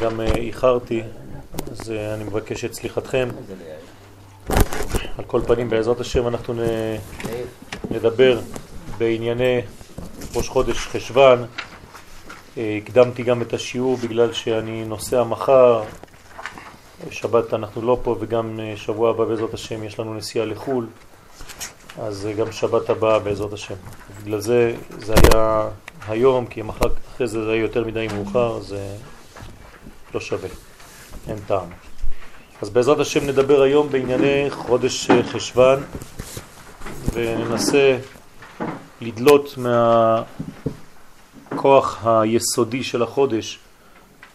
[0.00, 1.02] גם אה, איחרתי,
[1.70, 3.28] אז אה, אני מבקש את סליחתכם.
[5.18, 6.54] על כל פנים, בעזרת השם, אנחנו
[7.90, 8.40] נדבר
[8.98, 9.60] בענייני
[10.34, 11.42] ראש חודש חשבן.
[12.58, 15.82] אה, הקדמתי גם את השיעור בגלל שאני נוסע מחר,
[17.10, 20.86] שבת אנחנו לא פה וגם שבוע הבא בעזרת השם יש לנו נסיעה לחו"ל,
[22.02, 23.74] אז גם שבת הבאה בעזרת השם.
[24.22, 25.68] בגלל זה זה היה
[26.08, 28.96] היום, כי מחר אחרי זה זה היה יותר מדי מאוחר, זה
[30.14, 30.48] לא שווה,
[31.28, 31.68] אין טעם.
[32.62, 35.80] אז בעזרת השם נדבר היום בענייני חודש חשבן
[37.12, 37.98] וננסה
[39.00, 39.54] לדלות
[41.52, 43.58] מהכוח היסודי של החודש,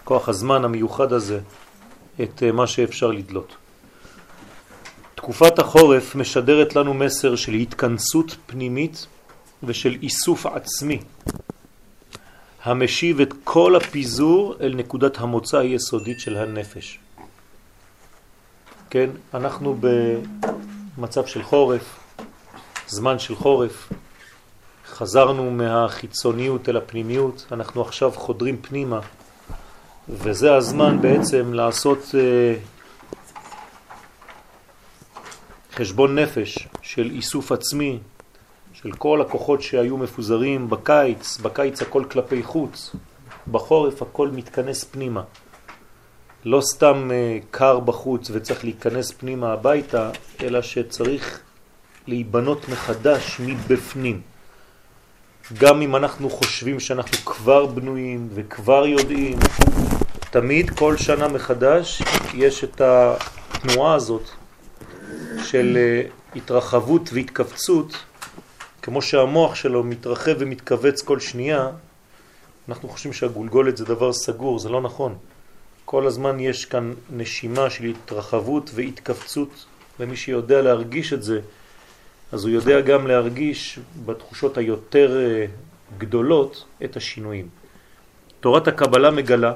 [0.04, 1.40] כוח הזמן המיוחד הזה,
[2.22, 3.56] את מה שאפשר לדלות.
[5.16, 9.08] תקופת החורף משדרת לנו מסר של התכנסות פנימית
[9.64, 11.00] ושל איסוף עצמי
[12.64, 17.00] המשיב את כל הפיזור אל נקודת המוצא היסודית של הנפש.
[18.90, 19.78] כן, אנחנו
[20.98, 22.00] במצב של חורף,
[22.88, 23.90] זמן של חורף,
[24.86, 29.00] חזרנו מהחיצוניות אל הפנימיות, אנחנו עכשיו חודרים פנימה,
[30.10, 32.14] וזה הזמן בעצם לעשות uh,
[35.76, 38.00] חשבון נפש של איסוף עצמי,
[38.84, 42.96] של כל הכוחות שהיו מפוזרים בקיץ, בקיץ הכל כלפי חוץ,
[43.52, 45.22] בחורף הכל מתכנס פנימה.
[46.46, 50.10] לא סתם uh, קר בחוץ וצריך להיכנס פנימה הביתה,
[50.44, 51.42] אלא שצריך
[52.08, 54.22] להיבנות מחדש מבפנים.
[55.58, 59.40] גם אם אנחנו חושבים שאנחנו כבר בנויים וכבר יודעים,
[60.30, 62.02] תמיד כל שנה מחדש
[62.34, 64.30] יש את התנועה הזאת
[65.44, 67.98] של uh, התרחבות והתכווצות
[68.82, 71.70] כמו שהמוח שלו מתרחב ומתכווץ כל שנייה,
[72.70, 75.16] אנחנו חושבים שהגולגולת זה דבר סגור, זה לא נכון.
[75.86, 79.66] כל הזמן יש כאן נשימה של התרחבות והתכווצות,
[80.00, 81.40] ומי שיודע להרגיש את זה,
[82.32, 85.46] אז הוא יודע גם להרגיש בתחושות היותר אה,
[85.98, 87.50] גדולות את השינויים.
[88.40, 89.54] תורת הקבלה מגלה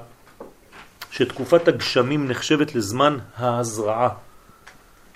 [1.11, 4.09] שתקופת הגשמים נחשבת לזמן ההזרעה,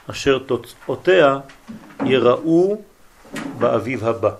[0.09, 1.39] אשר תוצאותיה
[2.05, 2.81] יראו
[3.59, 4.31] באביב הבא.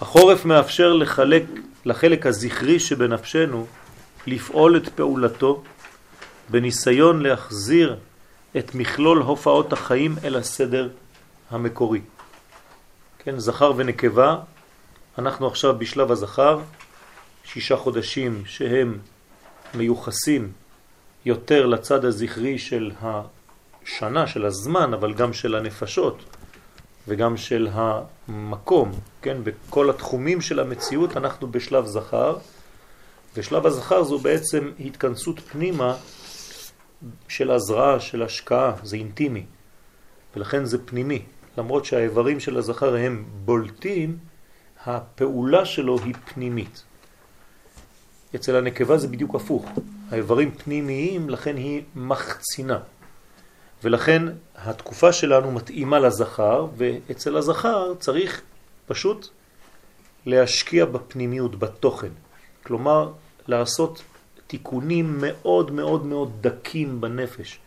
[0.00, 1.42] החורף מאפשר לחלק,
[1.84, 3.66] לחלק הזכרי שבנפשנו
[4.26, 5.62] לפעול את פעולתו
[6.50, 7.96] בניסיון להחזיר
[8.58, 10.88] את מכלול הופעות החיים אל הסדר
[11.50, 12.00] המקורי.
[13.18, 14.38] כן, זכר ונקבה,
[15.18, 16.60] אנחנו עכשיו בשלב הזכר,
[17.44, 18.98] שישה חודשים שהם
[19.74, 20.52] מיוחסים
[21.24, 26.24] יותר לצד הזכרי של השנה, של הזמן, אבל גם של הנפשות,
[27.08, 28.92] וגם של המקום,
[29.22, 29.36] כן?
[29.44, 32.36] בכל התחומים של המציאות אנחנו בשלב זכר,
[33.36, 35.96] ושלב הזכר זו בעצם התכנסות פנימה
[37.28, 39.44] של הזרעה, של השקעה, זה אינטימי,
[40.36, 41.22] ולכן זה פנימי.
[41.58, 44.18] למרות שהאיברים של הזכר הם בולטים,
[44.86, 46.82] הפעולה שלו היא פנימית.
[48.34, 49.66] אצל הנקבה זה בדיוק הפוך.
[50.10, 52.78] האיברים פנימיים, לכן היא מחצינה.
[53.82, 54.22] ולכן
[54.56, 58.42] התקופה שלנו מתאימה לזכר, ואצל הזכר צריך
[58.86, 59.28] פשוט
[60.26, 62.08] להשקיע בפנימיות, בתוכן.
[62.62, 63.12] כלומר,
[63.48, 64.02] לעשות
[64.46, 67.58] תיקונים מאוד מאוד מאוד דקים בנפש.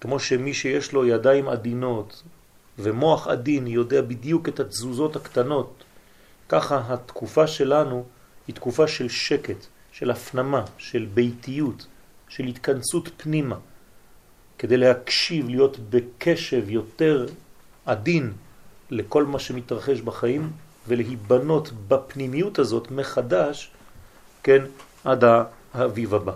[0.00, 2.22] כמו שמי שיש לו ידיים עדינות
[2.78, 5.84] ומוח עדין יודע בדיוק את התזוזות הקטנות,
[6.48, 8.04] ככה התקופה שלנו
[8.46, 11.86] היא תקופה של שקט, של הפנמה, של ביתיות,
[12.28, 13.56] של התכנסות פנימה.
[14.58, 17.26] כדי להקשיב, להיות בקשב יותר
[17.86, 18.32] עדין
[18.90, 20.50] לכל מה שמתרחש בחיים
[20.88, 23.70] ולהיבנות בפנימיות הזאת מחדש,
[24.42, 24.64] כן,
[25.04, 25.24] עד
[25.74, 26.32] האביב הבא.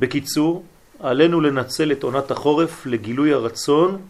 [0.00, 0.64] בקיצור,
[1.00, 4.02] עלינו לנצל את עונת החורף לגילוי הרצון,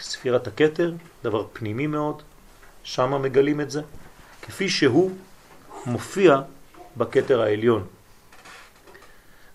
[0.00, 0.92] ספירת הקטר,
[1.24, 2.22] דבר פנימי מאוד,
[2.82, 3.82] שם מגלים את זה,
[4.42, 5.10] כפי שהוא
[5.86, 6.40] מופיע
[6.96, 7.84] בקטר העליון.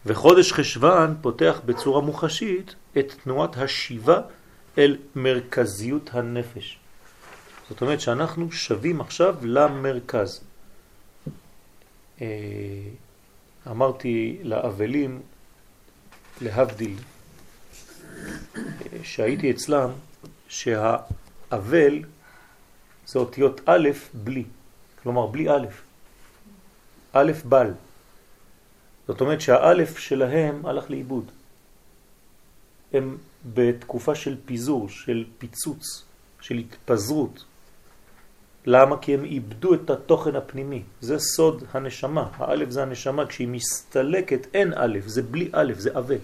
[0.06, 4.22] וחודש חשבן פותח בצורה מוחשית את תנועת השיבה
[4.78, 6.80] אל מרכזיות הנפש.
[7.70, 10.42] זאת אומרת שאנחנו שווים עכשיו למרכז.
[12.22, 12.28] אה,
[13.68, 15.22] אמרתי לאבלים,
[16.42, 16.98] להבדיל,
[19.04, 19.90] שהייתי אצלם,
[20.48, 22.04] שהאבל
[23.08, 24.44] זה אותיות א' בלי,
[25.04, 25.68] כלומר בלי א',
[27.14, 27.72] א' בל.
[29.08, 31.32] זאת אומרת שהאלף שלהם הלך לאיבוד.
[32.94, 33.18] הם
[33.54, 36.06] בתקופה של פיזור, של פיצוץ,
[36.42, 37.46] של התפזרות.
[38.66, 38.98] למה?
[38.98, 40.84] כי הם איבדו את התוכן הפנימי.
[41.02, 42.30] זה סוד הנשמה.
[42.34, 43.26] האלף זה הנשמה.
[43.26, 46.16] כשהיא מסתלקת אין אלף, זה בלי אלף, זה אבה.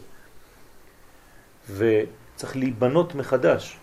[1.70, 3.78] וצריך להיבנות מחדש.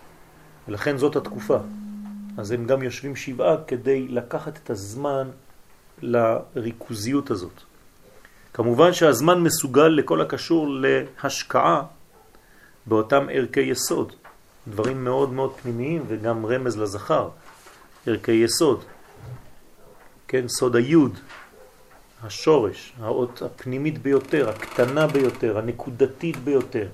[0.67, 1.57] ולכן זאת התקופה.
[2.37, 5.29] אז הם גם יושבים שבעה כדי לקחת את הזמן
[6.01, 7.66] לריכוזיות הזאת.
[8.57, 11.83] כמובן שהזמן מסוגל לכל הקשור להשקעה
[12.85, 14.13] באותם ערכי יסוד,
[14.67, 17.29] דברים מאוד מאוד פנימיים וגם רמז לזכר,
[18.07, 18.83] ערכי יסוד,
[20.27, 21.19] כן, סוד היוד,
[22.23, 26.87] השורש, האות הפנימית ביותר, הקטנה ביותר, הנקודתית ביותר.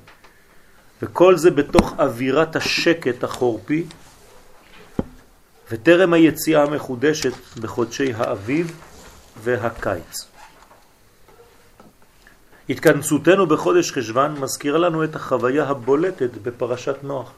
[1.02, 3.86] וכל זה בתוך אווירת השקט החורפי,
[5.72, 8.80] וטרם היציאה המחודשת בחודשי האביב
[9.44, 10.33] והקיץ.
[12.70, 17.32] התכנסותנו בחודש חשבן מזכירה לנו את החוויה הבולטת בפרשת נוח.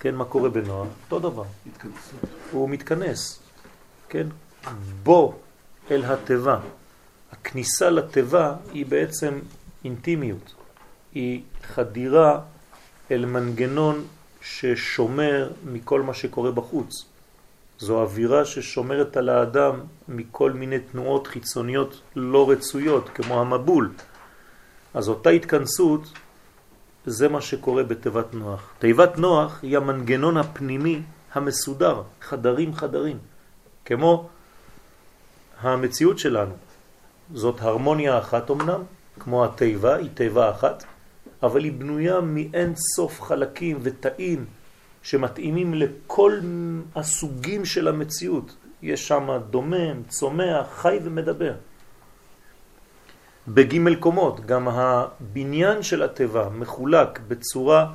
[0.00, 0.88] כן, מה קורה בנוח?
[1.04, 1.44] אותו דבר.
[1.66, 2.20] התכנסות.
[2.50, 3.38] הוא מתכנס,
[4.08, 4.26] כן?
[5.02, 5.34] בו
[5.90, 6.58] אל הטבע.
[7.32, 9.38] הכניסה לטבע היא בעצם
[9.84, 10.54] אינטימיות.
[11.14, 12.40] היא חדירה
[13.10, 14.04] אל מנגנון
[14.40, 17.04] ששומר מכל מה שקורה בחוץ.
[17.78, 23.92] זו אווירה ששומרת על האדם מכל מיני תנועות חיצוניות לא רצויות, כמו המבול.
[24.94, 26.02] אז אותה התכנסות,
[27.06, 28.72] זה מה שקורה בתיבת נוח.
[28.78, 31.02] תיבת נוח היא המנגנון הפנימי
[31.34, 33.18] המסודר, חדרים חדרים,
[33.84, 34.28] כמו
[35.60, 36.54] המציאות שלנו.
[37.34, 38.82] זאת הרמוניה אחת אמנם,
[39.20, 40.84] כמו התיבה, היא תיבה אחת,
[41.42, 44.44] אבל היא בנויה מאין סוף חלקים ותאים
[45.06, 46.38] שמתאימים לכל
[46.94, 48.56] הסוגים של המציאות.
[48.82, 51.54] יש שם דומם, צומח, חי ומדבר.
[53.48, 57.92] בג' קומות, גם הבניין של הטבע מחולק בצורה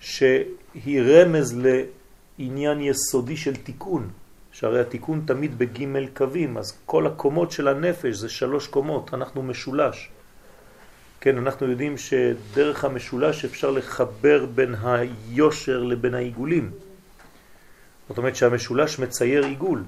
[0.00, 4.10] שהיא רמז לעניין יסודי של תיקון,
[4.52, 10.08] שהרי התיקון תמיד בג' קווים, אז כל הקומות של הנפש זה שלוש קומות, אנחנו משולש.
[11.24, 16.70] כן, אנחנו יודעים שדרך המשולש אפשר לחבר בין היושר לבין העיגולים.
[18.08, 19.82] זאת אומרת שהמשולש מצייר עיגול.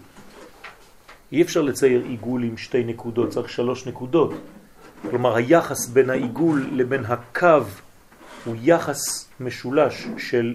[1.32, 4.34] אי אפשר לצייר עיגול עם שתי נקודות, צריך שלוש נקודות.
[5.10, 7.64] כלומר, היחס בין העיגול לבין הקו
[8.44, 10.54] הוא יחס משולש של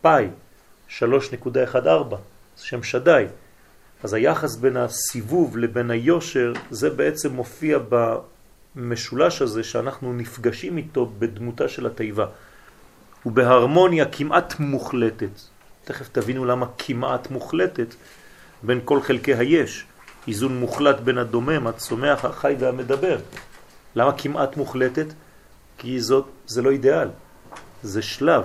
[0.00, 0.28] פאי,
[0.98, 1.78] 3.14,
[2.56, 3.26] שם שדאי.
[4.02, 7.78] אז היחס בין הסיבוב לבין היושר, זה בעצם מופיע
[8.76, 12.26] המשולש הזה שאנחנו נפגשים איתו בדמותה של התיבה.
[13.26, 15.40] ובהרמוניה כמעט מוחלטת.
[15.84, 17.94] תכף תבינו למה כמעט מוחלטת
[18.62, 19.84] בין כל חלקי היש.
[20.28, 23.18] איזון מוחלט בין הדומם, הצומח, החי והמדבר.
[23.94, 25.06] למה כמעט מוחלטת?
[25.78, 27.08] כי זאת, זה לא אידיאל,
[27.82, 28.44] זה שלב,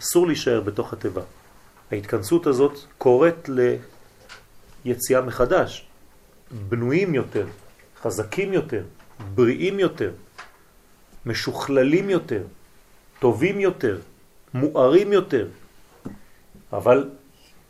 [0.00, 1.22] אסור להישאר בתוך הטבע.
[1.92, 3.50] ההתכנסות הזאת קוראת
[4.84, 5.86] ליציאה מחדש,
[6.68, 7.46] בנויים יותר,
[8.02, 8.82] חזקים יותר,
[9.34, 10.10] בריאים יותר,
[11.26, 12.42] משוכללים יותר,
[13.18, 13.98] טובים יותר,
[14.54, 15.46] מוארים יותר.
[16.72, 17.10] אבל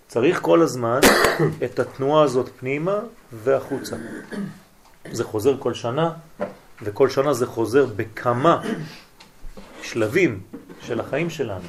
[0.09, 1.01] צריך כל הזמן
[1.65, 2.99] את התנועה הזאת פנימה
[3.33, 3.97] והחוצה.
[5.13, 6.13] זה חוזר כל שנה,
[6.83, 8.63] וכל שנה זה חוזר בכמה
[9.83, 10.41] שלבים
[10.83, 11.69] של החיים שלנו.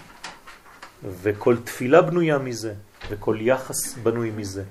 [1.03, 2.73] וכל תפילה בנויה מזה,
[3.09, 4.63] וכל יחס בנוי מזה,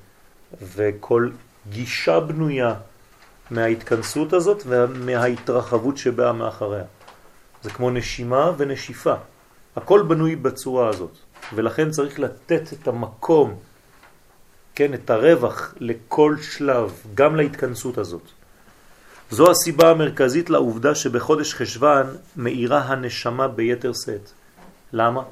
[0.62, 1.30] וכל
[1.70, 2.74] גישה בנויה
[3.50, 6.84] מההתכנסות הזאת ומההתרחבות שבאה מאחריה.
[7.62, 9.14] זה כמו נשימה ונשיפה.
[9.76, 11.18] הכל בנוי בצורה הזאת,
[11.54, 13.54] ולכן צריך לתת את המקום,
[14.74, 18.22] כן, את הרווח לכל שלב, גם להתכנסות הזאת.
[19.30, 24.32] זו הסיבה המרכזית לעובדה שבחודש חשבן מאירה הנשמה ביתר סט.
[24.92, 25.22] למה?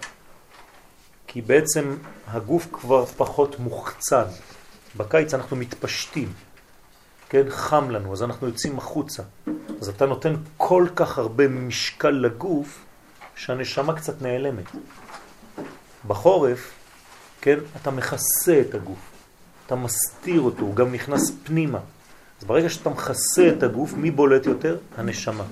[1.27, 1.97] כי בעצם
[2.27, 4.25] הגוף כבר פחות מוחצן.
[4.97, 6.33] בקיץ אנחנו מתפשטים.
[7.29, 9.23] כן, חם לנו, אז אנחנו יוצאים החוצה.
[9.81, 12.85] אז אתה נותן כל כך הרבה משקל לגוף,
[13.37, 14.65] שהנשמה קצת נעלמת.
[16.07, 16.73] בחורף,
[17.41, 18.99] כן, אתה מכסה את הגוף,
[19.67, 21.79] אתה מסתיר אותו, הוא גם נכנס פנימה.
[22.41, 24.77] אז ברגע שאתה מכסה את הגוף, מי בולט יותר?
[24.97, 25.45] הנשמה.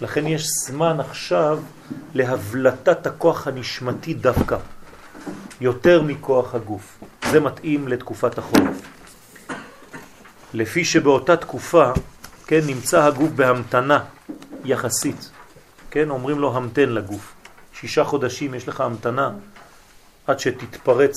[0.00, 1.58] לכן יש זמן עכשיו
[2.14, 4.56] להבלטת הכוח הנשמתי דווקא,
[5.60, 6.98] יותר מכוח הגוף.
[7.30, 8.99] זה מתאים לתקופת החורף.
[10.54, 11.92] לפי שבאותה תקופה,
[12.46, 14.04] כן, נמצא הגוף בהמתנה
[14.64, 15.30] יחסית.
[15.90, 17.34] כן, אומרים לו המתן לגוף.
[17.72, 19.30] שישה חודשים יש לך המתנה
[20.26, 21.14] עד שתתפרץ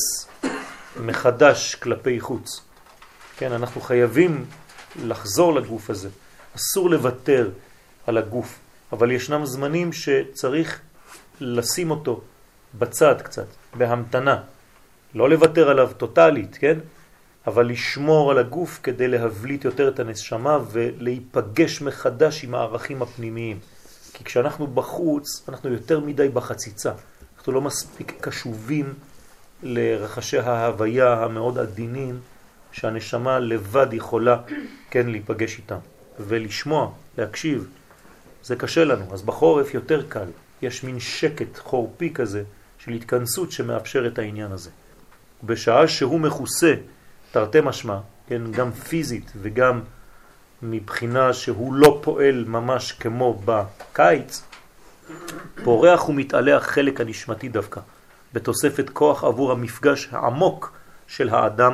[1.00, 2.62] מחדש כלפי חוץ.
[3.38, 4.46] כן, אנחנו חייבים
[5.04, 6.10] לחזור לגוף הזה.
[6.56, 7.50] אסור לוותר
[8.08, 8.60] על הגוף,
[8.92, 10.80] אבל ישנם זמנים שצריך
[11.40, 12.22] לשים אותו
[12.80, 14.42] בצד קצת, בהמתנה.
[15.16, 16.80] לא לוותר עליו טוטלית, כן?
[17.48, 23.60] אבל לשמור על הגוף כדי להבליט יותר את הנשמה ולהיפגש מחדש עם הערכים הפנימיים.
[24.14, 26.92] כי כשאנחנו בחוץ, אנחנו יותר מדי בחציצה.
[27.38, 28.94] אנחנו לא מספיק קשובים
[29.64, 32.20] לרחשי ההוויה המאוד עדינים
[32.72, 34.42] שהנשמה לבד יכולה
[34.90, 35.78] כן להיפגש איתם
[36.20, 37.68] ולשמוע, להקשיב.
[38.44, 40.28] זה קשה לנו, אז בחורף יותר קל.
[40.62, 42.44] יש מין שקט חורפי כזה
[42.78, 44.70] של התכנסות שמאפשר את העניין הזה.
[45.44, 46.74] בשעה שהוא מכוסה,
[47.34, 49.82] תרתי משמע, כן, גם פיזית וגם
[50.62, 54.44] מבחינה שהוא לא פועל ממש כמו בקיץ,
[55.64, 57.82] פורח ומתעלה החלק הנשמתי דווקא,
[58.34, 60.74] בתוספת כוח עבור המפגש העמוק
[61.08, 61.74] של האדם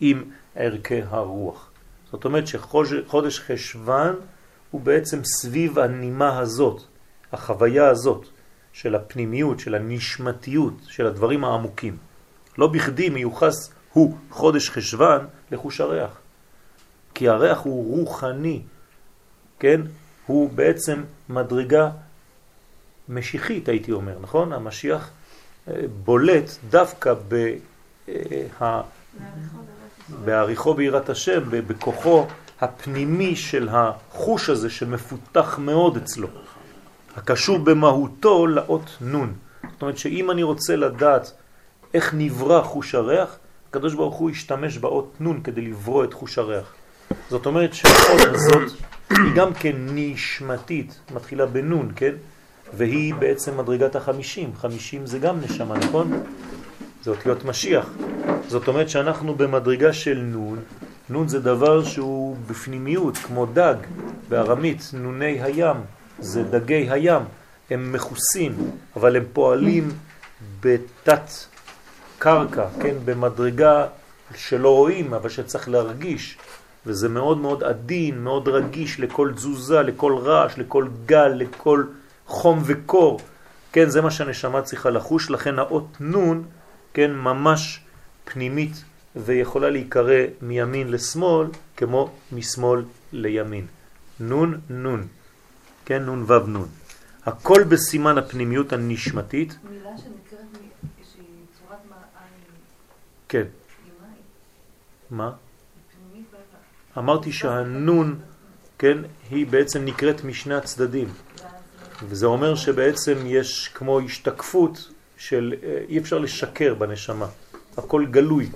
[0.00, 0.24] עם
[0.56, 1.70] ערכי הרוח.
[2.10, 4.14] זאת אומרת שחודש חשבן
[4.70, 6.82] הוא בעצם סביב הנימה הזאת,
[7.32, 8.26] החוויה הזאת
[8.72, 11.96] של הפנימיות, של הנשמתיות, של הדברים העמוקים.
[12.58, 15.18] לא בכדי מיוחס הוא חודש חשבן
[15.52, 16.10] לחוש הריח.
[17.14, 18.62] כי הריח הוא רוחני,
[19.58, 19.80] כן?
[20.26, 21.90] הוא בעצם מדרגה
[23.08, 24.52] משיחית, הייתי אומר, נכון?
[24.52, 25.10] המשיח
[25.68, 25.74] אה,
[26.04, 27.54] בולט דווקא ב...
[28.08, 28.80] אה,
[30.24, 32.26] בעריכו בירת השם, בכוחו
[32.60, 36.28] הפנימי של החוש הזה שמפותח מאוד אצלו,
[37.16, 39.34] הקשור במהותו לאות נון.
[39.72, 41.32] זאת אומרת שאם אני רוצה לדעת
[41.94, 43.38] איך נברא חוש הריח,
[43.70, 46.74] הקדוש ברוך הוא השתמש באות נון כדי לברוא את חוש הריח.
[47.30, 48.72] זאת אומרת שהאות הזאת
[49.10, 52.12] היא גם כן נשמתית, מתחילה בנון, כן?
[52.76, 54.50] והיא בעצם מדרגת החמישים.
[54.56, 56.22] חמישים זה גם נשמה, נכון?
[57.02, 57.88] זה אותיות משיח.
[58.48, 60.58] זאת אומרת שאנחנו במדרגה של נון,
[61.08, 63.74] נון זה דבר שהוא בפנימיות, כמו דג,
[64.28, 65.76] בארמית, נוני הים,
[66.18, 67.22] זה דגי הים,
[67.70, 69.90] הם מכוסים, אבל הם פועלים
[70.60, 71.30] בתת
[72.18, 73.86] קרקע, כן, במדרגה
[74.34, 76.38] שלא רואים, אבל שצריך להרגיש,
[76.86, 81.84] וזה מאוד מאוד עדין, מאוד רגיש לכל תזוזה, לכל רעש, לכל גל, לכל
[82.26, 83.20] חום וקור.
[83.72, 86.44] כן, זה מה שהנשמה צריכה לחוש, לכן האות נון,
[86.94, 87.80] כן, ממש
[88.24, 88.84] פנימית
[89.16, 91.46] ויכולה להיקרא מימין לשמאל
[91.76, 93.66] כמו משמאל לימין.
[94.20, 95.06] נון נון,
[95.84, 96.68] כן, נון וו נון.
[97.26, 99.56] הכל בסימן הפנימיות הנשמתית.
[99.70, 99.90] מילה
[103.28, 103.44] כן.
[105.10, 105.32] מה?
[106.98, 108.18] אמרתי שהנון,
[108.78, 108.98] כן,
[109.30, 111.08] היא בעצם נקראת משני הצדדים.
[112.02, 117.26] וזה אומר שבעצם יש כמו השתקפות של אה, אי אפשר לשקר בנשמה.
[117.76, 118.48] הכל גלוי.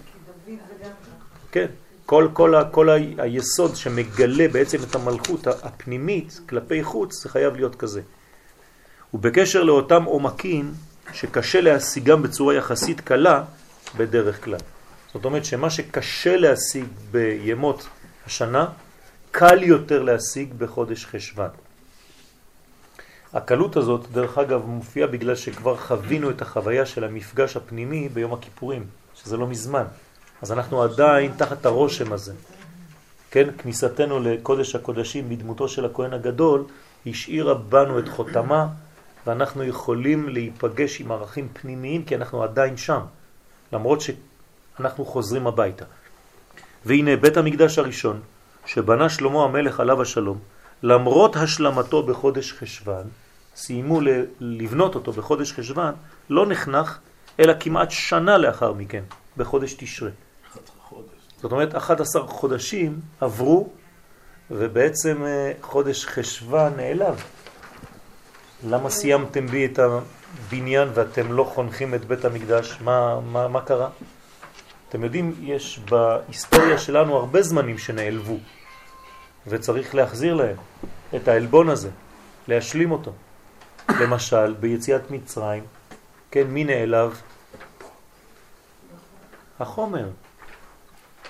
[1.53, 1.67] כן,
[2.07, 8.03] כל, כל, כל היסוד שמגלה בעצם את המלכות הפנימית כלפי חוץ, זה חייב להיות כזה.
[9.15, 10.73] ובקשר לאותם עומקים
[11.13, 13.45] שקשה להשיגם בצורה יחסית קלה
[13.97, 14.59] בדרך כלל.
[15.13, 17.89] זאת אומרת שמה שקשה להשיג בימות
[18.27, 18.67] השנה,
[19.31, 21.49] קל יותר להשיג בחודש חשבן.
[23.33, 28.85] הקלות הזאת, דרך אגב, מופיעה בגלל שכבר חווינו את החוויה של המפגש הפנימי ביום הכיפורים,
[29.15, 29.85] שזה לא מזמן.
[30.43, 32.33] אז אנחנו עדיין תחת הרושם הזה.
[33.31, 36.65] כן, כניסתנו לקודש הקודשים בדמותו של הכהן הגדול,
[37.07, 38.67] השאירה בנו את חותמה,
[39.27, 43.01] ואנחנו יכולים להיפגש עם ערכים פנימיים, כי אנחנו עדיין שם,
[43.73, 45.85] למרות שאנחנו חוזרים הביתה.
[46.85, 48.21] והנה בית המקדש הראשון,
[48.67, 50.39] שבנה שלמה המלך עליו השלום,
[50.83, 53.03] למרות השלמתו בחודש חשבן,
[53.57, 54.01] סיימו
[54.41, 55.93] לבנות אותו בחודש חשבן,
[56.31, 56.99] לא נחנך,
[57.41, 59.03] אלא כמעט שנה לאחר מכן,
[59.37, 60.11] בחודש תשרה.
[61.43, 63.69] זאת אומרת, 11 חודשים עברו,
[64.51, 67.23] ובעצם אה, חודש חשבן נעלב.
[68.69, 69.79] למה סיימתם בי את
[70.39, 72.79] הבניין ואתם לא חונכים את בית המקדש?
[72.81, 73.89] מה, מה, מה קרה?
[74.89, 78.37] אתם יודעים, יש בהיסטוריה שלנו הרבה זמנים שנעלבו,
[79.47, 80.57] וצריך להחזיר להם
[81.17, 81.91] את העלבון הזה,
[82.49, 83.13] להשלים אותו.
[83.89, 85.65] למשל, ביציאת מצרים,
[86.31, 87.21] כן, מי נעלב?
[89.61, 90.09] החומר.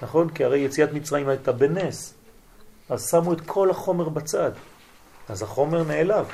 [0.02, 0.28] נכון?
[0.28, 2.14] כי הרי יציאת מצרים הייתה בנס.
[2.90, 4.52] אז שמו את כל החומר בצד.
[5.28, 6.26] אז החומר נעלב.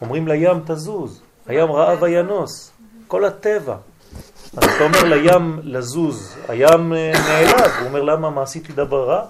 [0.00, 2.72] אומרים לים תזוז, הים רעב וינוס,
[3.06, 3.76] כל הטבע.
[4.56, 9.26] אז אתה אומר לים לזוז, הים אה, נעלב, הוא אומר למה, מה עשיתי דבר רע?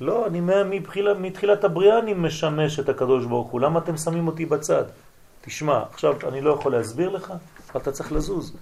[0.00, 4.46] לא, אני מתחילה, מתחילת הבריאה אני משמש את הקדוש ברוך הוא, למה אתם שמים אותי
[4.46, 4.84] בצד?
[5.40, 7.32] תשמע, עכשיו אני לא יכול להסביר לך,
[7.76, 8.56] אתה צריך לזוז.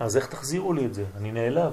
[0.00, 1.04] אז איך תחזירו לי את זה?
[1.16, 1.72] אני נעלב.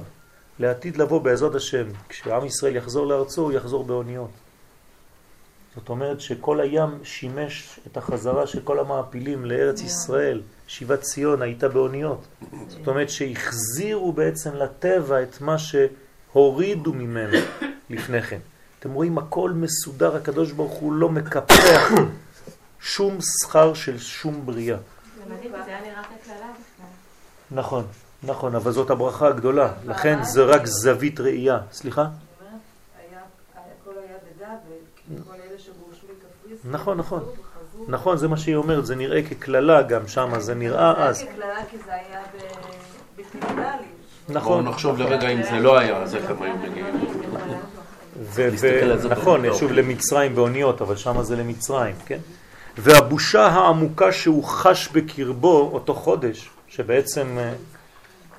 [0.60, 4.30] לעתיד לבוא בעזרת השם, כשעם ישראל יחזור לארצו, הוא יחזור באוניות.
[5.76, 10.42] זאת אומרת שכל הים שימש את החזרה של כל המעפילים לארץ ישראל.
[10.68, 12.26] שיבת ציון הייתה באוניות.
[12.68, 17.38] זאת אומרת שהחזירו בעצם לטבע את מה שהורידו ממנו
[17.90, 18.40] לפני כן.
[18.80, 21.92] אתם רואים, הכל מסודר, הקדוש ברוך הוא לא מקפח
[22.80, 24.78] שום שכר של שום בריאה.
[27.52, 27.86] נכון,
[28.24, 31.60] נכון, אבל זאת הברכה הגדולה, לכן זה רק זווית ראייה.
[31.72, 32.06] סליחה?
[36.72, 37.24] נכון, נכון.
[37.88, 41.18] נכון, זה מה שהיא אומרת, זה נראה כקללה גם שם, זה נראה אז.
[41.18, 42.22] זה כקללה כי זה היה
[43.18, 43.88] בפיליטלי.
[44.30, 44.64] נכון.
[44.64, 46.86] בואו נחשוב לרגע אם זה לא היה, אז איך הם היו מגיעים.
[49.10, 49.54] נכון.
[49.60, 52.20] שוב למצרים באוניות, אבל שם זה למצרים, כן?
[52.78, 57.54] והבושה העמוקה שהוא חש בקרבו אותו חודש, שבעצם אה,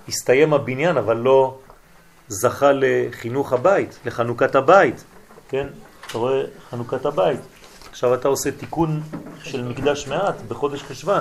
[0.09, 1.59] הסתיים הבניין, אבל לא
[2.29, 5.05] זכה לחינוך הבית, לחנוכת הבית,
[5.49, 5.67] כן?
[6.07, 7.41] אתה רואה חנוכת הבית.
[7.97, 9.03] עכשיו אתה עושה תיקון
[9.43, 11.21] של מקדש מעט בחודש חשבן.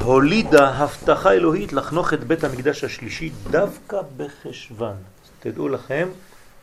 [0.00, 4.94] הולידה הבטחה אלוהית לחנוך את בית המקדש השלישי דווקא בחשבן.
[5.40, 6.08] תדעו לכם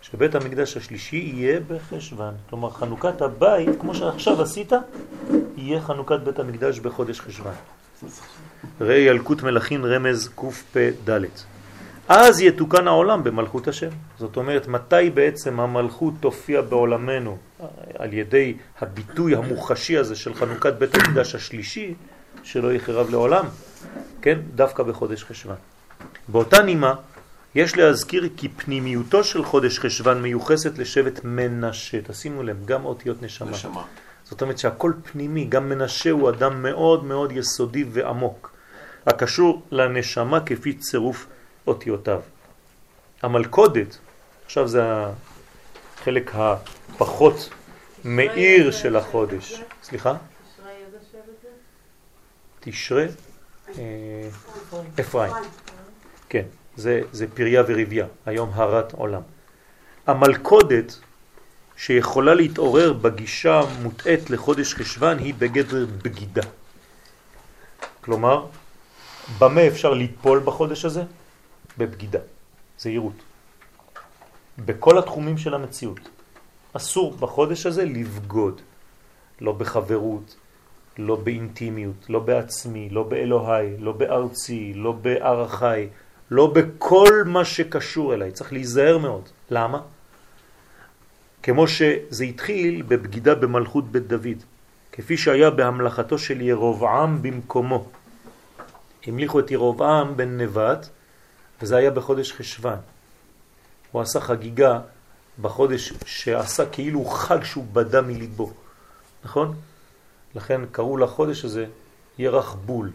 [0.01, 2.31] שבית המקדש השלישי יהיה בחשבן.
[2.49, 4.71] כלומר, חנוכת הבית, כמו שעכשיו עשית,
[5.57, 7.51] יהיה חנוכת בית המקדש בחודש חשבן.
[8.81, 11.09] ראי ילקוט מלאכין רמז קפ"ד.
[12.13, 13.89] אז יתוקן העולם במלכות השם.
[14.19, 17.37] זאת אומרת, מתי בעצם המלכות תופיע בעולמנו
[17.99, 21.93] על ידי הביטוי המוחשי הזה של חנוכת בית המקדש השלישי,
[22.43, 23.45] שלא יחרב לעולם,
[24.21, 24.39] כן?
[24.55, 25.55] דווקא בחודש חשבן.
[26.27, 26.93] באותה נימה,
[27.55, 31.97] יש להזכיר כי פנימיותו של חודש חשבן מיוחסת לשבט מנשה.
[32.01, 33.51] תשימו לב, גם אותיות נשמה.
[33.51, 33.83] נשמה.
[34.23, 38.51] זאת אומרת שהכל פנימי, גם מנשה הוא אדם מאוד מאוד יסודי ועמוק,
[39.05, 41.27] הקשור לנשמה כפי צירוף
[41.67, 42.21] אותיותיו.
[43.21, 43.97] המלכודת,
[44.45, 44.81] עכשיו זה
[45.97, 47.49] החלק הפחות
[48.05, 49.61] מאיר של החודש.
[49.83, 50.13] סליחה?
[52.59, 53.03] תשרה?
[53.77, 54.29] אה,
[54.99, 55.33] אפרים.
[56.29, 56.43] כן,
[56.75, 59.21] זה, זה פריה ורביה, היום הרת עולם.
[60.07, 60.97] המלכודת
[61.77, 66.41] שיכולה להתעורר בגישה מוטעת לחודש חשבן היא בגדר בגידה.
[68.01, 68.45] כלומר,
[69.39, 71.03] במה אפשר ליפול בחודש הזה?
[71.77, 72.19] בבגידה,
[72.79, 73.23] זהירות.
[74.65, 75.99] בכל התחומים של המציאות.
[76.73, 78.61] אסור בחודש הזה לבגוד,
[79.41, 80.35] לא בחברות,
[80.97, 85.87] לא באינטימיות, לא בעצמי, לא באלוהי, לא בארצי, לא בערכי,
[86.31, 88.31] לא בכל מה שקשור אליי.
[88.31, 89.29] צריך להיזהר מאוד.
[89.49, 89.81] למה?
[91.43, 94.43] כמו שזה התחיל בבגידה במלכות בית דוד,
[94.91, 97.85] כפי שהיה בהמלכתו של ירובעם במקומו.
[99.07, 100.89] המליכו את ירובעם בן נבט,
[101.61, 102.75] וזה היה בחודש חשבן.
[103.91, 104.79] הוא עשה חגיגה
[105.41, 108.53] בחודש שעשה כאילו חג שהוא בדה מליבו,
[109.25, 109.55] נכון?
[110.35, 111.65] לכן קראו לחודש הזה
[112.17, 112.91] ירח בול.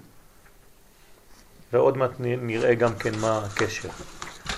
[1.73, 3.89] ועוד מעט נראה גם כן מה הקשר.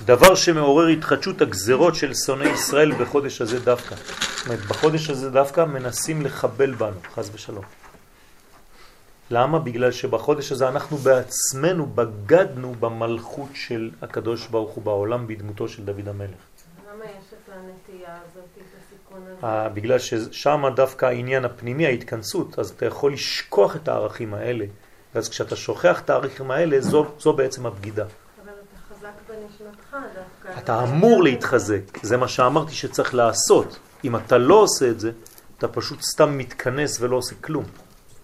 [0.04, 3.94] דבר שמעורר התחדשות הגזרות של שונאי ישראל בחודש הזה דווקא.
[3.94, 7.64] זאת אומרת, בחודש הזה דווקא מנסים לחבל בנו, חז ושלום.
[9.30, 9.58] למה?
[9.58, 16.08] בגלל שבחודש הזה אנחנו בעצמנו בגדנו במלכות של הקדוש ברוך הוא בעולם בדמותו של דוד
[16.08, 16.28] המלך.
[16.28, 19.46] למה יש את הנטייה הזאת, את הסיכון הזה?
[19.46, 24.64] אה, בגלל ששם דווקא העניין הפנימי, ההתכנסות, אז אתה יכול לשכוח את הערכים האלה,
[25.14, 28.04] ואז כשאתה שוכח את הערכים האלה, זו, זו בעצם הבגידה.
[28.04, 30.58] אבל אתה חזק בנשמתך דווקא.
[30.58, 33.78] אתה אמור להתחזק, זה מה שאמרתי שצריך לעשות.
[34.04, 35.10] אם אתה לא עושה את זה,
[35.58, 37.64] אתה פשוט סתם מתכנס ולא עושה כלום.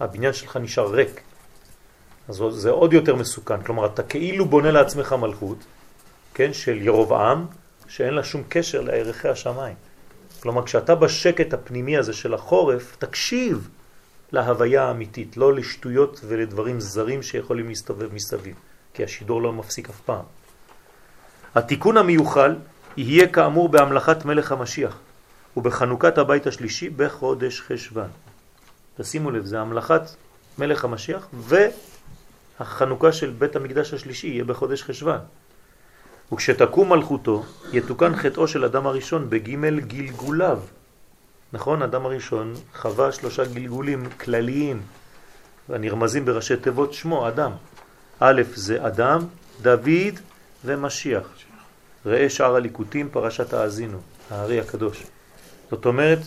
[0.01, 1.21] הבניין שלך נשאר ריק.
[2.29, 3.63] אז זה עוד יותר מסוכן.
[3.63, 5.59] כלומר, אתה כאילו בונה לעצמך מלכות,
[6.35, 7.47] כן, של ירובעם,
[7.89, 9.77] שאין לה שום קשר לערכי השמיים.
[10.41, 13.69] כלומר, כשאתה בשקט הפנימי הזה של החורף, תקשיב
[14.33, 18.55] להוויה האמיתית, לא לשטויות ולדברים זרים שיכולים להסתובב מסביב,
[18.95, 20.25] כי השידור לא מפסיק אף פעם.
[21.55, 22.57] התיקון המיוחל
[22.97, 24.99] יהיה כאמור בהמלכת מלך המשיח
[25.57, 28.09] ובחנוכת הבית השלישי בחודש חשבן.
[28.97, 30.03] תשימו לב, זה המלכת
[30.59, 31.29] מלך המשיח
[32.61, 35.19] והחנוכה של בית המקדש השלישי יהיה בחודש חשבן.
[36.33, 40.61] וכשתקום מלכותו, יתוקן חטאו של אדם הראשון בגימל גלגוליו.
[41.53, 44.83] נכון, אדם הראשון חווה שלושה גלגולים כלליים,
[45.69, 47.53] הנרמזים בראשי תיבות שמו, אדם.
[48.21, 49.21] א' זה אדם,
[49.63, 50.15] דוד
[50.65, 51.29] ומשיח.
[52.07, 53.99] ראה שאר הליקוטים, פרשת האזינו,
[54.31, 55.03] הארי הקדוש.
[55.71, 56.19] זאת אומרת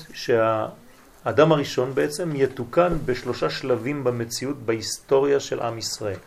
[1.23, 6.19] שהאדם הראשון בעצם יתוקן בשלושה שלבים במציאות בהיסטוריה של עם ישראל.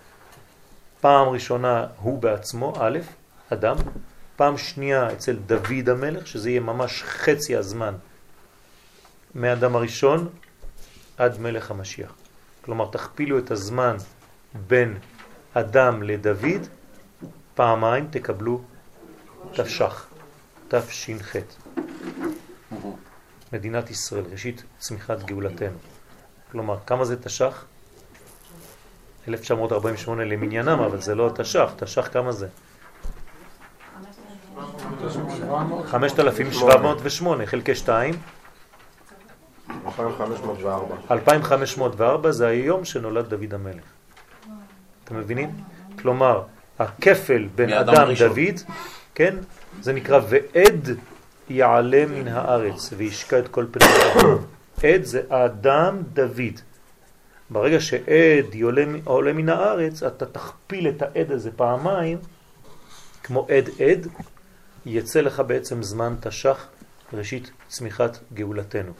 [1.00, 2.98] פעם ראשונה הוא בעצמו, א',
[3.52, 3.76] אדם,
[4.36, 7.94] פעם שנייה אצל דוד המלך, שזה יהיה ממש חצי הזמן
[9.34, 10.28] מאדם הראשון
[11.18, 12.12] עד מלך המשיח.
[12.64, 13.96] כלומר, תכפילו את הזמן
[14.66, 14.98] בין
[15.54, 16.66] אדם לדוד,
[17.54, 18.62] פעמיים תקבלו
[19.52, 20.06] תש"ח,
[20.68, 21.36] תש"ח.
[23.52, 25.78] מדינת ישראל, ראשית צמיחת גאולתנו.
[26.52, 27.64] כלומר, כמה זה תש"ח?
[29.28, 32.48] 1948 למניינם, אבל זה לא תש"ח, תש"ח כמה זה?
[35.86, 38.14] 5,708 חלקי 2.
[39.86, 40.96] 2504.
[41.10, 43.84] 2,504 זה היום שנולד דוד המלך.
[45.04, 45.50] אתם מבינים?
[45.98, 46.42] כלומר,
[46.78, 47.94] הכפל בין אדם.
[48.18, 48.60] דוד,
[49.14, 49.36] כן?
[49.80, 50.88] זה נקרא ועד
[51.50, 54.36] יעלה מן הארץ וישקע את כל פני האדם.
[54.84, 56.60] עד זה האדם דוד.
[57.50, 62.18] ברגע שעד יעלה, עולה מן הארץ, אתה תכפיל את העד הזה פעמיים,
[63.22, 64.06] כמו עד עד,
[64.86, 66.66] יצא לך בעצם זמן תש"ח,
[67.12, 68.92] ראשית צמיחת גאולתנו.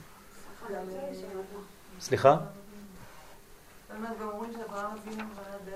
[2.01, 2.37] סליחה?
[2.37, 5.75] זאת אומרת, גם אומרים שאברהם אבינו נולד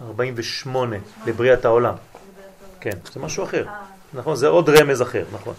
[0.00, 1.94] אלף- 48 לבריאת העולם.
[2.80, 3.66] כן, זה משהו אחר.
[4.14, 5.54] נכון, זה עוד רמז אחר, נכון.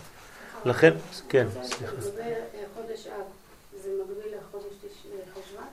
[0.65, 0.93] לכן,
[1.29, 1.93] כן, סליחה.
[1.93, 2.33] לגבי
[2.75, 3.13] חודש אב,
[3.83, 5.63] זה מקביל לחודש תש- חשוון?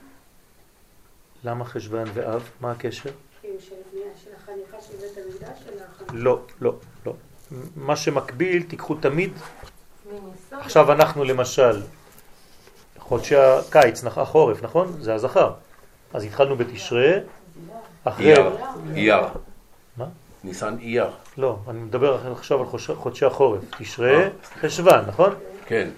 [1.43, 2.49] למה חשבן ואב?
[2.61, 3.09] מה הקשר?
[3.59, 6.13] של הבנייה של החניכה של בית המקדש של החניכה?
[6.13, 7.13] לא, לא, לא.
[7.75, 9.31] מה שמקביל, תיקחו תמיד.
[10.51, 11.81] עכשיו אנחנו למשל,
[12.99, 14.97] חודשי הקיץ, החורף, נכון?
[15.01, 15.53] זה הזכר.
[16.13, 17.11] אז התחלנו בתשרה,
[18.03, 18.33] אחרי...
[18.95, 19.23] אייר.
[19.97, 20.05] מה?
[20.43, 21.07] ניסן אייר.
[21.37, 23.61] לא, אני מדבר עכשיו על חודשי החורף.
[23.79, 24.29] תשרה, אה.
[24.61, 25.33] חשבן, נכון?
[25.65, 25.89] כן.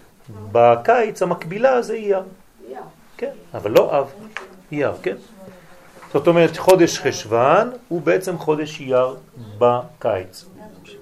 [0.52, 2.24] בקיץ המקבילה זה אייר.
[2.68, 2.82] אייר.
[3.18, 4.12] כן, אבל לא אב,
[4.72, 5.16] אייר, כן?
[6.14, 9.16] זאת אומרת, חודש חשבן הוא בעצם חודש אייר
[9.58, 10.46] בקיץ.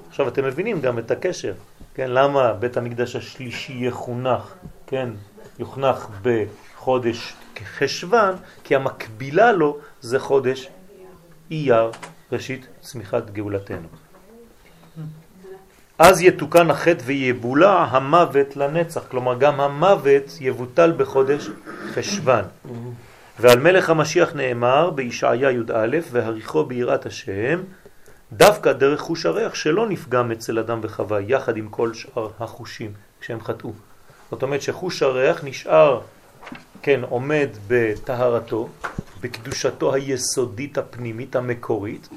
[0.10, 1.54] עכשיו אתם מבינים גם את הקשר,
[1.93, 2.12] כן?
[2.12, 4.54] למה בית המקדש השלישי יחונך,
[4.88, 5.10] כן?
[5.60, 7.34] יוחנך בחודש
[7.78, 10.69] חשבן, כי המקבילה לו זה חודש
[11.52, 11.91] אייר,
[12.32, 13.88] ראשית צמיחת גאולתנו.
[15.99, 21.49] אז יתוקן החטא ויבולע המוות לנצח, כלומר גם המוות יבוטל בחודש
[21.93, 22.41] חשבן.
[23.39, 27.60] ועל מלך המשיח נאמר בישעיה י"א והריחו ביראת השם
[28.33, 33.41] דווקא דרך חוש הריח שלא נפגם אצל אדם וחווה יחד עם כל שאר החושים כשהם
[33.41, 33.71] חטאו.
[34.31, 36.01] זאת אומרת שחוש הריח נשאר,
[36.81, 38.69] כן, עומד בטהרתו,
[39.21, 42.10] בקדושתו היסודית הפנימית המקורית.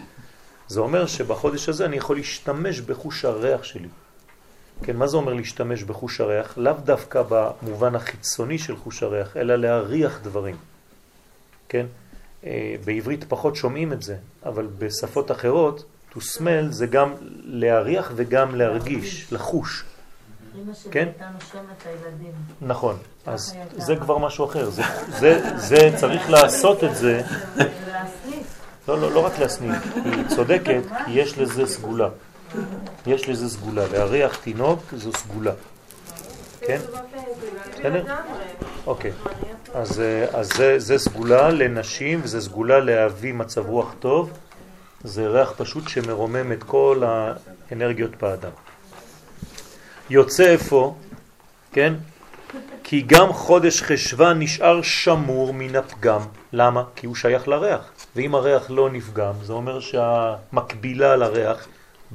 [0.70, 3.88] זה אומר שבחודש הזה אני יכול להשתמש בחוש הריח שלי.
[4.82, 6.58] כן, מה זה אומר להשתמש בחוש הריח?
[6.58, 10.56] לאו דווקא במובן החיצוני של חוש הריח, אלא להריח דברים.
[11.68, 11.86] כן?
[12.44, 18.54] אה, בעברית פחות שומעים את זה, אבל בשפות אחרות, to smell זה גם להריח וגם
[18.54, 19.84] להרגיש, לחוש.
[20.54, 21.08] אמא שלי כן?
[21.08, 22.32] הייתה נושמת הילדים.
[23.26, 23.96] אז זה.
[23.96, 24.70] כבר משהו אחר.
[24.70, 24.82] זה,
[25.18, 27.22] זה, זה צריך לעשות את זה.
[28.88, 32.08] לא, לא, לא רק להסניף, היא צודקת, יש לזה סגולה.
[33.06, 33.84] יש לזה סגולה.
[33.92, 35.52] להריח תינוק זו סגולה.
[36.60, 36.80] כן?
[37.72, 38.04] בסדר?
[38.86, 39.12] אוקיי.
[39.74, 44.30] אז, אז זה, זה סגולה לנשים וזה סגולה להביא מצב רוח טוב.
[45.04, 48.50] זה ריח פשוט שמרומם את כל האנרגיות באדם.
[50.10, 50.94] יוצא איפה,
[51.72, 51.94] כן?
[52.84, 56.20] כי גם חודש חשבן נשאר שמור מן הפגם.
[56.52, 56.84] למה?
[56.96, 57.90] כי הוא שייך לריח.
[58.16, 61.66] ואם הריח לא נפגם, זה אומר שהמקבילה לריח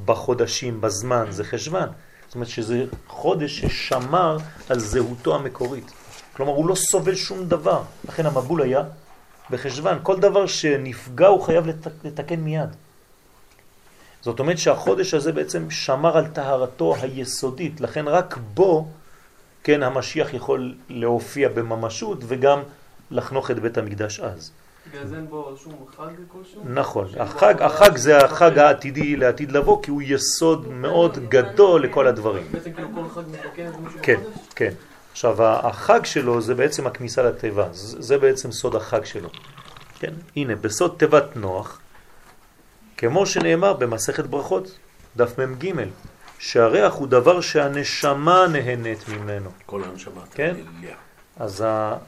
[0.06, 1.88] בחודשים, בזמן, זה חשבן.
[2.28, 4.38] זאת אומרת שזה חודש ששמר
[4.70, 5.92] על זהותו המקורית.
[6.34, 7.82] כלומר, הוא לא סובל שום דבר.
[8.08, 8.84] לכן המבול היה
[9.50, 9.98] בחשבן.
[10.04, 12.70] כל דבר שנפגע הוא חייב לתק, לתקן מיד.
[14.22, 18.88] זאת אומרת שהחודש הזה בעצם שמר על טהרתו היסודית, לכן רק בו,
[19.64, 22.60] כן, המשיח יכול להופיע בממשות וגם
[23.12, 24.52] לחנוך את בית המקדש אז.
[24.90, 26.62] בגלל זה אין בו שום חג כלשהו?
[26.66, 28.60] נכון, החג, החג זה החג חג.
[28.60, 32.48] העתידי לעתיד לבוא, כי הוא יסוד מאוד גדול לכל הדברים.
[32.52, 34.20] בעצם כאילו כל חג מתקן את מישהו כן?
[34.56, 34.74] כן.
[35.12, 39.30] עכשיו, החג שלו זה בעצם הכניסה לתיבה, זה בעצם סוד החג שלו.
[40.00, 41.80] כן, הנה, בסוד תיבת נוח,
[42.98, 44.78] כמו שנאמר במסכת ברכות,
[45.16, 45.72] דף מ"ג,
[46.40, 49.50] שהריח הוא דבר שהנשמה נהנית ממנו.
[49.66, 50.22] כל הנשמה.
[50.32, 50.56] כן.
[51.40, 51.66] אז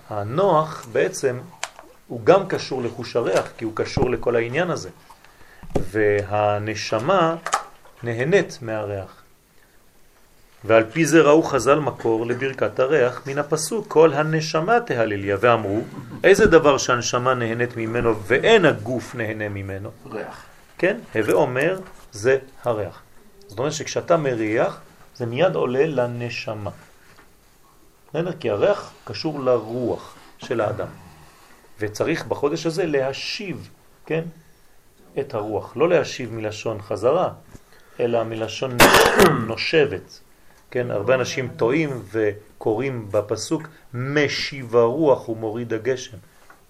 [0.10, 1.40] הנוח בעצם
[2.08, 4.90] הוא גם קשור לחוש הריח, כי הוא קשור לכל העניין הזה.
[5.76, 7.36] והנשמה
[8.04, 9.22] נהנית מהריח.
[10.64, 15.82] ועל פי זה ראו חז"ל מקור לברכת הריח מן הפסוק כל הנשמה תהלליה ואמרו
[16.24, 20.46] איזה דבר שהנשמה נהנית ממנו ואין הגוף נהנה ממנו ריח.
[20.78, 20.98] כן?
[21.16, 21.80] הווה אומר
[22.12, 23.02] זה הריח.
[23.48, 24.80] זאת אומרת שכשאתה מריח
[25.16, 26.72] זה מיד עולה לנשמה.
[28.40, 31.07] כי הריח קשור לרוח של האדם.
[31.80, 33.70] וצריך בחודש הזה להשיב,
[34.06, 34.24] כן?
[35.20, 35.78] את הרוח.
[35.78, 37.30] לא להשיב מלשון חזרה,
[38.00, 38.78] אלא מלשון
[39.48, 40.20] נושבת.
[40.72, 46.18] כן, הרבה אנשים טועים וקוראים בפסוק משיב הרוח ומוריד הגשם.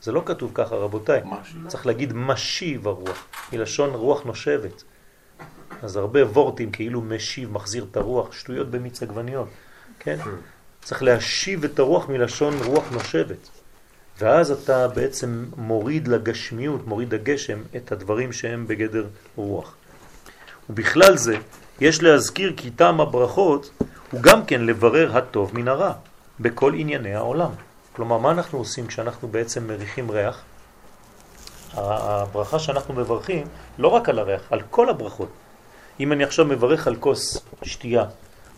[0.02, 1.22] זה לא כתוב ככה רבותיי,
[1.68, 4.84] צריך להגיד משיב הרוח, מלשון רוח נושבת.
[5.82, 9.48] אז הרבה וורטים כאילו משיב, מחזיר את הרוח, שטויות במיץ עגבניות,
[10.00, 10.18] כן?
[10.82, 13.50] צריך להשיב את הרוח מלשון רוח נושבת.
[14.20, 19.76] ואז אתה בעצם מוריד לגשמיות, מוריד הגשם, את הדברים שהם בגדר רוח.
[20.70, 21.38] ובכלל זה,
[21.80, 23.72] יש להזכיר כי טעם הברכות
[24.12, 25.94] הוא גם כן לברר הטוב מן הרע
[26.40, 27.52] בכל ענייני העולם.
[27.94, 30.42] כלומר, מה אנחנו עושים כשאנחנו בעצם מריחים ריח?
[31.74, 35.30] הברכה שאנחנו מברכים לא רק על הריח, על כל הברכות.
[36.00, 38.06] אם אני עכשיו מברך על כוס שתייה,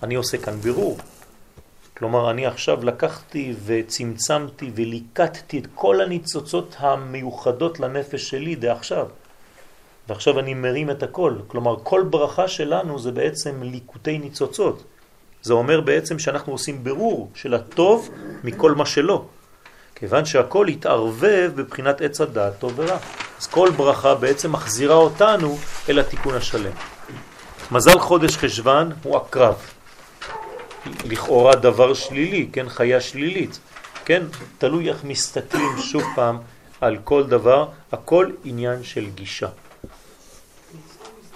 [0.03, 0.97] אני עושה כאן בירור.
[1.99, 9.07] כלומר, אני עכשיו לקחתי וצמצמתי וליקטתי את כל הניצוצות המיוחדות לנפש שלי דעכשיו.
[10.07, 11.33] ועכשיו אני מרים את הכל.
[11.47, 14.83] כלומר, כל ברכה שלנו זה בעצם ליקוטי ניצוצות.
[15.41, 18.09] זה אומר בעצם שאנחנו עושים ברור של הטוב
[18.43, 19.25] מכל מה שלא.
[19.95, 22.97] כיוון שהכל התערבב בבחינת עץ הדעת טוב ורע.
[23.41, 25.57] אז כל ברכה בעצם מחזירה אותנו
[25.89, 26.73] אל התיקון השלם.
[27.71, 29.55] מזל חודש חשבן הוא הקרב.
[31.05, 33.59] לכאורה דבר שלילי, כן, חיה שלילית.
[34.05, 34.23] כן,
[34.57, 36.37] תלוי איך מסתכלים שוב פעם
[36.81, 39.49] על כל דבר, הכל עניין של גישה.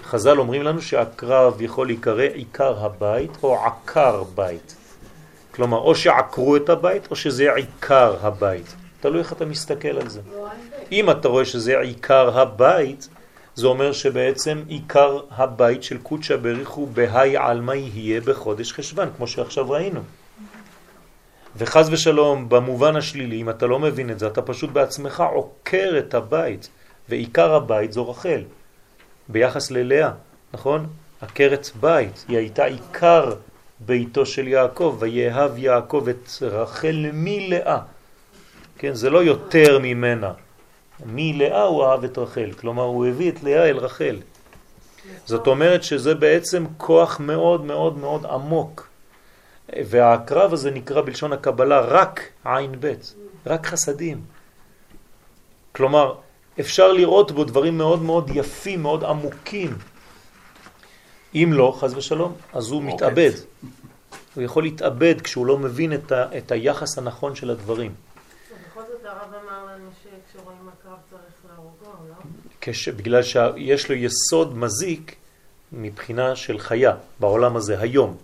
[0.03, 4.75] חז"ל אומרים לנו שהקרב יכול להיקרא עיקר הבית או עקר בית.
[5.51, 8.75] כלומר, או שעקרו את הבית או שזה עיקר הבית.
[8.99, 10.21] תלוי איך אתה מסתכל על זה.
[10.91, 13.07] אם אתה רואה שזה עיקר הבית,
[13.55, 19.69] זה אומר שבעצם עיקר הבית של קודשא בריחו בהי עלמא יהיה בחודש חשבן, כמו שעכשיו
[19.69, 20.01] ראינו.
[21.57, 26.13] וחז ושלום, במובן השלילי, אם אתה לא מבין את זה, אתה פשוט בעצמך עוקר את
[26.13, 26.69] הבית,
[27.09, 28.41] ועיקר הבית זו רחל.
[29.29, 30.11] ביחס ללאה,
[30.53, 30.87] נכון?
[31.21, 33.33] עקרת בית, היא הייתה עיקר
[33.79, 37.79] ביתו של יעקב, ויאהב יעקב את רחל מלאה.
[38.77, 40.31] כן, זה לא יותר ממנה.
[41.05, 44.19] מלאה הוא אהב את רחל, כלומר הוא הביא את לאה אל רחל.
[45.25, 48.87] זאת אומרת שזה בעצם כוח מאוד מאוד מאוד עמוק.
[49.69, 54.21] והקרב הזה נקרא בלשון הקבלה רק עין בית, רק חסדים.
[55.71, 56.15] כלומר,
[56.59, 59.77] אפשר לראות בו דברים מאוד מאוד יפים, מאוד עמוקים.
[61.35, 63.31] אם לא, חז ושלום, אז הוא מתאבד.
[64.35, 67.93] הוא יכול להתאבד כשהוא לא מבין את, ה, את היחס הנכון של הדברים.
[71.09, 72.15] צריך להרוגו, לא?
[72.61, 75.15] כש, בגלל שיש לו יסוד מזיק
[75.71, 78.17] מבחינה של חיה בעולם הזה היום.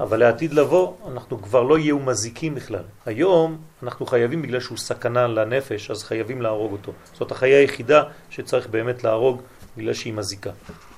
[0.00, 2.82] אבל לעתיד לבוא אנחנו כבר לא יהיו מזיקים בכלל.
[3.06, 6.92] היום אנחנו חייבים בגלל שהוא סכנה לנפש, אז חייבים להרוג אותו.
[7.18, 9.42] זאת החיה היחידה שצריך באמת להרוג
[9.76, 10.50] בגלל שהיא מזיקה.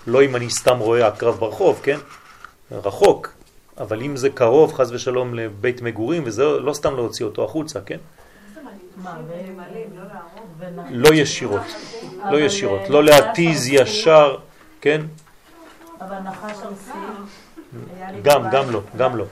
[0.07, 1.99] לא אם אני סתם רואה הקרב ברחוב, כן?
[2.73, 3.33] רחוק,
[3.79, 7.99] אבל אם זה קרוב חז ושלום לבית מגורים, וזה לא סתם להוציא אותו החוצה, כן?
[10.91, 11.63] לא ישירות,
[12.31, 14.37] לא ישירות, לא להתיז ישר,
[14.81, 15.01] כן?
[16.01, 16.57] אבל נחש
[18.13, 19.25] לי גם, גם לא, גם לא.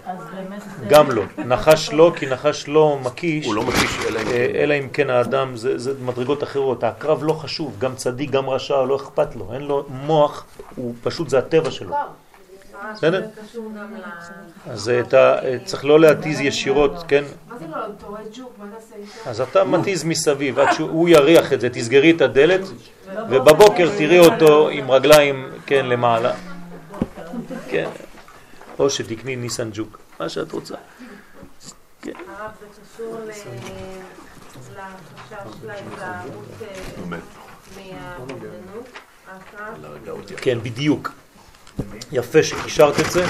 [0.89, 1.23] גם לא.
[1.39, 4.55] נחש לא, כי נחש לא מקיש, הוא לא מקיש אלא אם אה, כן.
[4.55, 6.85] אלא אם כן האדם, זה, זה מדרגות אחרות.
[6.85, 9.53] הקרב לא חשוב, גם צדיק, גם רשע, לא אכפת לו.
[9.53, 10.45] אין לו מוח,
[10.77, 11.95] הוא פשוט, זה הטבע שלו.
[12.93, 13.21] בסדר?
[13.21, 14.01] זה קשור גם ל...
[14.71, 17.25] אז אתה אה, צריך לא להתיז ישירות, כן?
[17.49, 19.31] מה זה לא, אתה רואה ג'וק, מה תעשה?
[19.31, 22.61] אז אתה מתיז מסביב, עד שהוא יריח את זה, תסגרי את הדלת,
[23.31, 26.33] ובבוקר תראי אותו עם רגליים, כן, למעלה.
[27.69, 27.89] כן.
[28.79, 30.75] או שתקני ניסן ג'וק, מה שאת רוצה.
[30.75, 33.47] הרב, זה קשור לחשש
[35.67, 37.19] להתלהבות אה.
[37.77, 38.89] מהאובדנות.
[40.37, 41.13] כן, בדיוק.
[42.13, 43.25] יפה שקישרת את זה.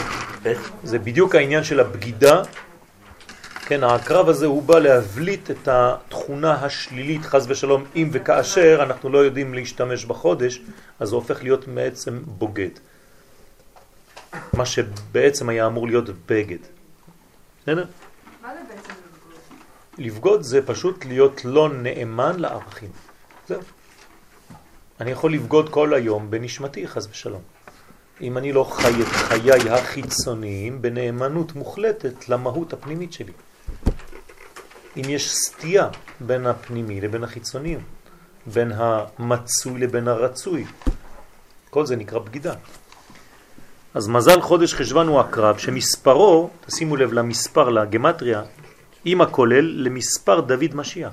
[0.84, 2.42] זה בדיוק העניין של הבגידה.
[3.66, 9.18] כן, הקרב הזה הוא בא להבליט את התכונה השלילית, חז ושלום, אם וכאשר אנחנו לא
[9.18, 10.60] יודעים להשתמש בחודש,
[11.00, 12.70] אז זה הופך להיות בעצם בוגד.
[14.52, 16.58] מה שבעצם היה אמור להיות בגד.
[17.62, 17.84] בסדר?
[18.42, 19.40] מה זה בעצם לבגוד?
[19.98, 22.90] לבגוד זה פשוט להיות לא נאמן לערכים.
[23.48, 23.60] זהו.
[25.00, 27.53] אני יכול לבגוד כל היום בנשמתי, חז ושלום.
[28.20, 33.32] אם אני לא חי את חיי החיצוניים בנאמנות מוחלטת למהות הפנימית שלי.
[34.96, 35.88] אם יש סתייה
[36.20, 37.80] בין הפנימי לבין החיצוניים,
[38.46, 40.64] בין המצוי לבין הרצוי,
[41.70, 42.54] כל זה נקרא בגידה.
[43.94, 48.42] אז מזל חודש חשבן הוא הקרב, שמספרו, תשימו לב למספר, לגמטריה,
[49.04, 51.12] עם הכולל למספר דוד משיח.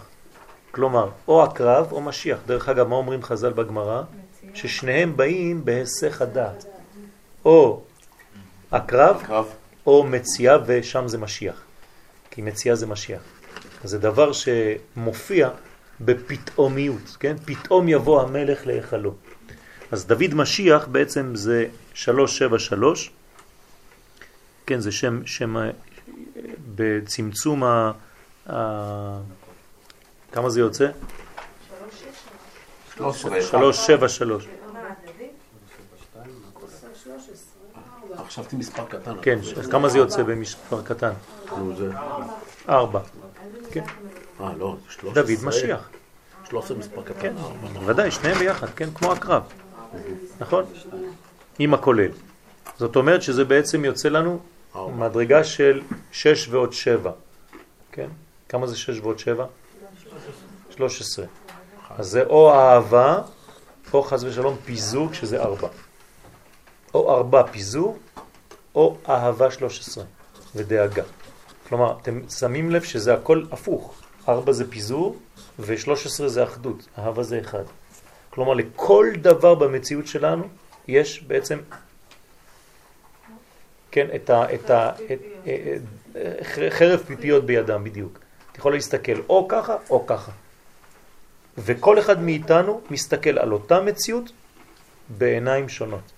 [0.72, 2.40] כלומר, או הקרב או משיח.
[2.46, 4.02] דרך אגב, מה אומרים חז"ל בגמרא?
[4.54, 6.66] ששניהם באים בהיסח הדעת.
[7.46, 7.82] או
[8.72, 9.54] הקרב קרב.
[9.88, 11.62] או מציאה ושם זה משיח.
[12.32, 13.22] כי מציאה זה משיח.
[13.84, 15.50] זה דבר שמופיע
[16.02, 17.36] בפתאומיות, כן?
[17.46, 19.14] פתאום יבוא המלך להיכלו.
[19.92, 23.12] אז דוד משיח בעצם זה 373,
[24.66, 25.70] כן, זה שם, שם אה,
[26.76, 27.92] בצמצום ה...
[28.50, 29.20] ה...
[30.32, 30.88] כמה זה יוצא?
[32.98, 33.42] 13.
[33.42, 34.48] 373.
[38.32, 39.14] חשבתי מספר קטן.
[39.22, 41.12] כן, אז כמה זה יוצא במספר קטן?
[41.58, 41.92] נו, זה...
[42.70, 43.00] 4.
[43.72, 43.84] כן,
[44.42, 45.24] אה, לא, זה 13.
[45.24, 45.90] דוד משיח.
[46.50, 47.20] 13 מספר קטן.
[47.20, 47.90] כן, ארבע, נכון.
[47.90, 49.44] ודאי, שניהם ביחד, כן, כמו הקרב.
[50.40, 50.66] נכון?
[51.60, 52.12] עם הכולל.
[52.78, 54.40] זאת אומרת שזה בעצם יוצא לנו
[54.76, 54.94] ארבע.
[54.96, 57.12] מדרגה של 6 ועוד 7.
[57.92, 58.08] כן?
[58.50, 59.46] כמה זה 6 ועוד 7?
[60.70, 61.26] 13.
[61.98, 63.20] אז זה או אהבה,
[63.94, 65.68] או חס ושלום פיזור, שזה 4.
[66.94, 67.98] או 4 פיזור,
[68.76, 70.04] או אהבה 13
[70.56, 71.04] ודאגה.
[71.70, 74.02] כלומר, אתם שמים לב שזה הכל הפוך.
[74.30, 75.18] 4 זה פיזור,
[75.60, 76.88] ו-13 זה אחדות.
[77.00, 77.64] אהבה זה אחד.
[78.30, 80.44] כלומר, לכל דבר במציאות שלנו
[80.88, 81.60] יש בעצם,
[83.92, 84.54] כן, את ה...
[84.54, 85.76] את ה את, אה,
[86.16, 88.20] אה, חרב פיפיות בידם בדיוק.
[88.52, 90.32] אתה יכול להסתכל או ככה או ככה.
[91.58, 94.32] וכל אחד מאיתנו מסתכל על אותה מציאות
[95.10, 96.12] בעיניים שונות.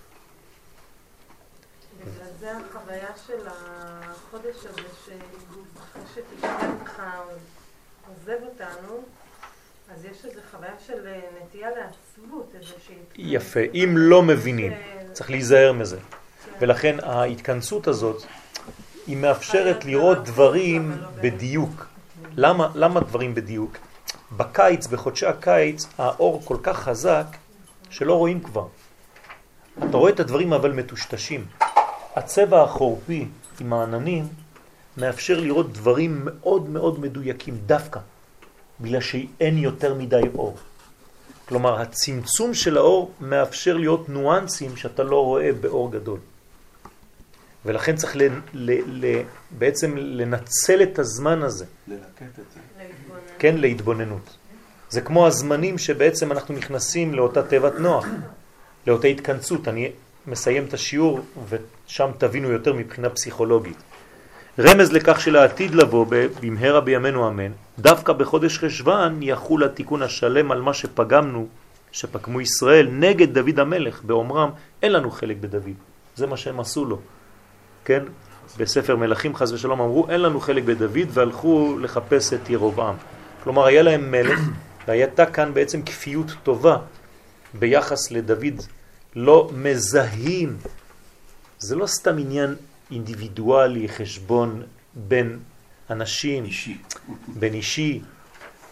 [2.43, 7.19] זה החוויה של החודש הזה, שאחרי שתשכן ככה
[8.07, 9.03] עוזב אותנו,
[9.93, 12.95] אז יש איזו חוויה של אה, נטייה לעצבות, איזושהי...
[13.15, 13.59] יפה.
[13.73, 15.97] אם לא מבינים, אה, צריך להיזהר מזה.
[16.59, 18.23] ולכן ההתכנסות הזאת,
[19.07, 21.85] היא מאפשרת לראות דברים בדיוק.
[22.35, 23.77] למה, למה דברים בדיוק?
[24.37, 27.25] בקיץ, בחודשי הקיץ, האור כל כך חזק
[27.89, 28.67] שלא רואים כבר.
[29.77, 31.45] אתה רואה את הדברים אבל מטושטשים.
[32.15, 33.27] הצבע החורפי
[33.59, 34.27] עם העננים
[34.97, 37.99] מאפשר לראות דברים מאוד מאוד מדויקים דווקא,
[38.81, 40.57] בגלל שאין יותר מדי אור.
[41.45, 46.19] כלומר, הצמצום של האור מאפשר להיות ניואנסים שאתה לא רואה באור גדול.
[47.65, 48.21] ולכן צריך ל,
[48.53, 48.71] ל,
[49.05, 49.21] ל,
[49.57, 52.59] בעצם לנצל את הזמן הזה, ללקט את זה.
[53.39, 54.37] כן, להתבוננות.
[54.89, 58.05] זה כמו הזמנים שבעצם אנחנו נכנסים לאותה תיבת נוח,
[58.87, 59.67] לאותה התכנסות.
[59.67, 59.91] אני
[60.27, 63.77] מסיים את השיעור ושם תבינו יותר מבחינה פסיכולוגית.
[64.59, 66.05] רמז לכך שלעתיד לבוא
[66.41, 71.47] במהרה בימינו אמן, דווקא בחודש חשוון יחול התיקון השלם על מה שפגמנו,
[71.91, 74.49] שפגמו ישראל נגד דוד המלך באומרם
[74.81, 75.73] אין לנו חלק בדוד.
[76.15, 76.99] זה מה שהם עשו לו.
[77.85, 78.03] כן?
[78.57, 82.95] בספר מלכים חס ושלום אמרו אין לנו חלק בדוד והלכו לחפש את ירובעם.
[83.43, 84.39] כלומר היה להם מלך
[84.87, 86.77] והייתה כאן בעצם כפיות טובה
[87.53, 88.61] ביחס לדוד.
[89.15, 90.57] לא מזהים,
[91.59, 92.55] זה לא סתם עניין
[92.91, 95.39] אינדיבידואלי, חשבון בין
[95.89, 96.77] אנשים, אישי.
[97.27, 98.01] בין אישי,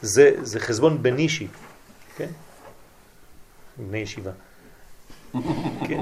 [0.01, 1.47] זה, זה חשבון בין אישי,
[2.17, 2.29] כן?
[3.77, 4.31] בני ישיבה.
[5.87, 6.01] כן.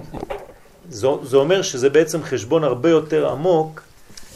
[0.89, 3.81] זה, זה אומר שזה בעצם חשבון הרבה יותר עמוק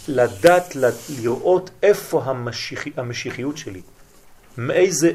[0.08, 0.76] לדעת,
[1.22, 3.82] לראות איפה המשיח, המשיחיות שלי,
[4.58, 5.12] מאיזה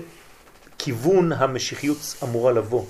[0.78, 2.84] כיוון המשיחיות אמורה לבוא.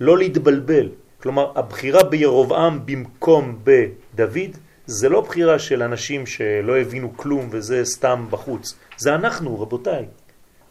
[0.00, 0.88] לא להתבלבל.
[1.22, 4.56] כלומר, הבחירה בירובעם במקום בדוד
[4.86, 8.74] זה לא בחירה של אנשים שלא הבינו כלום וזה סתם בחוץ.
[8.96, 10.04] זה אנחנו, רבותיי.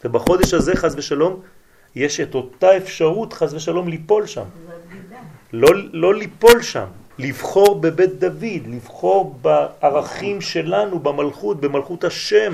[0.04, 1.40] ובחודש הזה, חז ושלום,
[1.94, 4.44] יש את אותה אפשרות, חז ושלום, ליפול שם.
[5.52, 6.86] לא, לא ליפול שם,
[7.18, 12.52] לבחור בבית דוד, לבחור בערכים שלנו, במלכות, במלכות השם,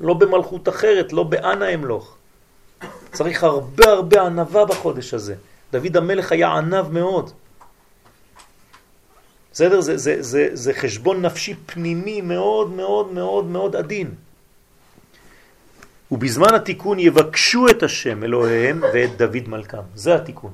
[0.00, 2.16] לא במלכות אחרת, לא באנה אמלוך.
[3.12, 5.34] צריך הרבה הרבה ענבה בחודש הזה.
[5.72, 7.30] דוד המלך היה ענב מאוד.
[9.52, 9.80] בסדר?
[9.80, 14.14] זה, זה, זה, זה חשבון נפשי פנימי מאוד מאוד מאוד מאוד עדין.
[16.12, 19.78] ובזמן התיקון יבקשו את השם אלוהיהם ואת דוד מלכם.
[19.94, 20.50] זה התיקון.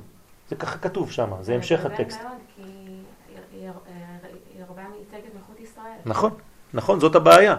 [0.49, 2.19] זה ככה כתוב שם, זה המשך הטקסט.
[2.21, 5.93] מאוד, כי יר- יר- ירבעם ייצג את מלכות ישראל.
[6.05, 6.31] נכון,
[6.73, 7.55] נכון, זאת הבעיה.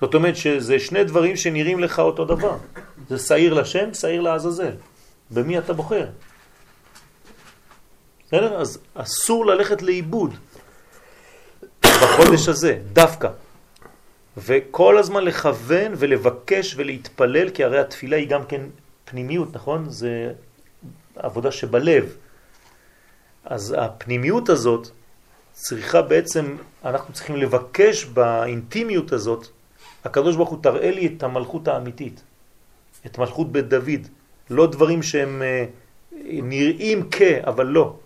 [0.00, 2.56] זאת אומרת שזה שני דברים שנראים לך אותו דבר.
[3.08, 4.72] זה שעיר לשם, שעיר לעזאזל.
[5.30, 6.06] במי אתה בוחר?
[8.26, 8.60] בסדר?
[8.60, 10.34] אז אסור ללכת לאיבוד
[11.84, 13.28] בחודש הזה, דווקא.
[14.36, 18.60] וכל הזמן לכוון ולבקש ולהתפלל, כי הרי התפילה היא גם כן
[19.04, 19.90] פנימיות, נכון?
[19.90, 20.32] זה
[21.16, 22.16] עבודה שבלב.
[23.44, 24.88] אז הפנימיות הזאת
[25.52, 29.48] צריכה בעצם, אנחנו צריכים לבקש באינטימיות הזאת
[30.04, 32.22] הקדוש ברוך הוא תראה לי את המלכות האמיתית,
[33.06, 34.08] את מלכות בית דוד,
[34.50, 35.64] לא דברים שהם אה,
[36.22, 37.96] נראים כ, אבל לא,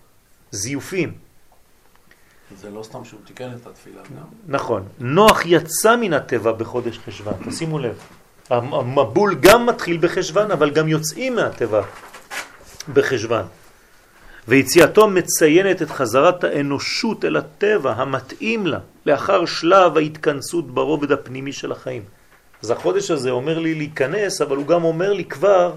[0.51, 1.13] זיופים.
[2.57, 4.25] זה לא סתם שהוא תיקן את התפילה גם.
[4.49, 4.83] נכון.
[4.99, 7.99] נוח יצא מן הטבע בחודש חשבן, תשימו לב.
[8.51, 11.83] המבול גם מתחיל בחשבן, אבל גם יוצאים מהטבע
[12.93, 13.43] בחשבן.
[14.49, 21.73] ויציאתו מציינת את חזרת האנושות אל הטבע המתאים לה, לאחר שלב ההתכנסות ברובד הפנימי של
[21.73, 22.03] החיים.
[22.63, 25.75] אז החודש הזה אומר לי להיכנס, אבל הוא גם אומר לי כבר,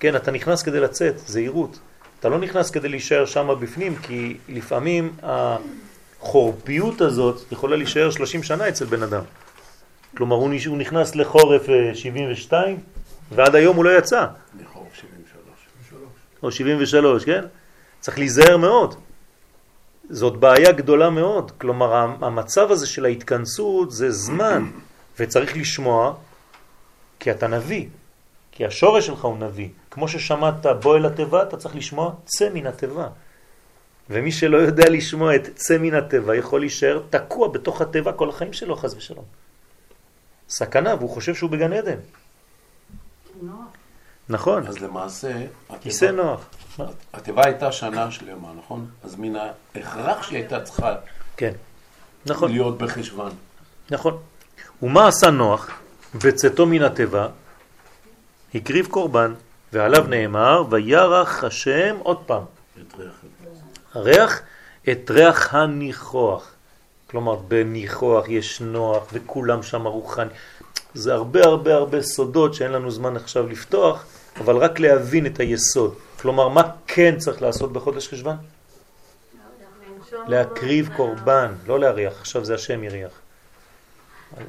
[0.00, 1.78] כן, אתה נכנס כדי לצאת, זהירות.
[2.20, 8.68] אתה לא נכנס כדי להישאר שם בפנים, כי לפעמים החורפיות הזאת יכולה להישאר 30 שנה
[8.68, 9.22] אצל בן אדם.
[10.16, 12.80] כלומר, הוא נכנס לחורף 72, אה,
[13.30, 14.26] ועד היום הוא לא יצא.
[14.60, 16.02] לחורף 73.
[16.42, 17.44] או 73, כן?
[18.00, 18.94] צריך להיזהר מאוד.
[20.10, 21.50] זאת בעיה גדולה מאוד.
[21.50, 24.70] כלומר, המצב הזה של ההתכנסות זה זמן,
[25.18, 26.14] וצריך לשמוע,
[27.20, 27.86] כי אתה נביא,
[28.52, 29.68] כי השורש שלך הוא נביא.
[29.90, 33.08] כמו ששמעת בוא אל התיבה, אתה צריך לשמוע צא מן התיבה.
[34.10, 38.52] ומי שלא יודע לשמוע את צא מן התיבה יכול להישאר תקוע בתוך התיבה כל החיים
[38.52, 39.24] שלו, חז ושלום.
[40.48, 41.98] סכנה, והוא חושב שהוא בגן עדן.
[44.28, 44.66] נכון.
[44.66, 45.32] אז למעשה...
[45.80, 46.44] כיסא נוח.
[47.12, 48.86] התיבה הייתה שנה שלמה, נכון?
[49.04, 50.94] אז מן ההכרח שהיא הייתה צריכה
[51.36, 51.52] כן,
[52.26, 52.50] נכון.
[52.50, 53.28] להיות בחשבן.
[53.90, 54.18] נכון.
[54.82, 55.70] ומה עשה נוח
[56.14, 57.28] בצאתו מן התיבה?
[58.54, 59.34] הקריב קורבן,
[59.72, 62.42] ועליו נאמר, וירח השם עוד פעם.
[63.94, 64.40] הריח,
[64.90, 66.52] את ריח הניחוח.
[67.10, 70.30] כלומר, בניחוח יש נוח וכולם שם רוחני.
[70.94, 74.04] זה הרבה הרבה הרבה סודות שאין לנו זמן עכשיו לפתוח,
[74.40, 75.94] אבל רק להבין את היסוד.
[76.20, 78.34] כלומר, מה כן צריך לעשות בחודש חשבן?
[80.26, 83.12] להקריב קורבן, לא להריח, עכשיו זה השם יריח.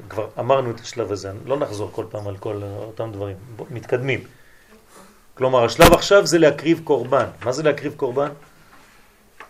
[0.08, 3.36] כבר אמרנו את השלב הזה, לא נחזור כל פעם על כל אותם דברים,
[3.70, 4.24] מתקדמים.
[5.40, 7.24] כלומר, השלב עכשיו זה להקריב קורבן.
[7.44, 8.28] מה זה להקריב קורבן?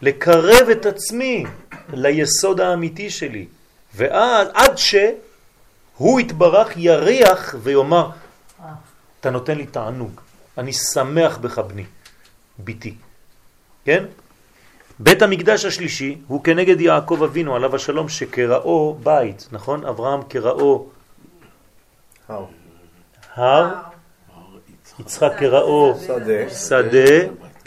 [0.03, 1.45] לקרב את עצמי
[1.93, 3.47] ליסוד האמיתי שלי.
[3.95, 8.11] ואז, עד שהוא יתברך, יריח ויאמר,
[9.21, 10.21] אתה נותן לי תענוג,
[10.59, 11.85] אני שמח בך בני,
[12.59, 12.95] ביתי.
[13.85, 14.05] כן?
[14.99, 19.87] בית המקדש השלישי הוא כנגד יעקב אבינו עליו השלום שקראו בית, נכון?
[19.87, 20.87] אברהם קראו
[22.29, 22.45] הר,
[23.35, 23.90] הר,
[25.01, 26.99] יצחק קראו שדה, שדה,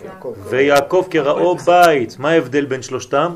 [0.06, 0.34] יעקב.
[0.50, 2.20] ויעקב קראו בית.
[2.20, 3.36] מה ההבדל בין שלושתם?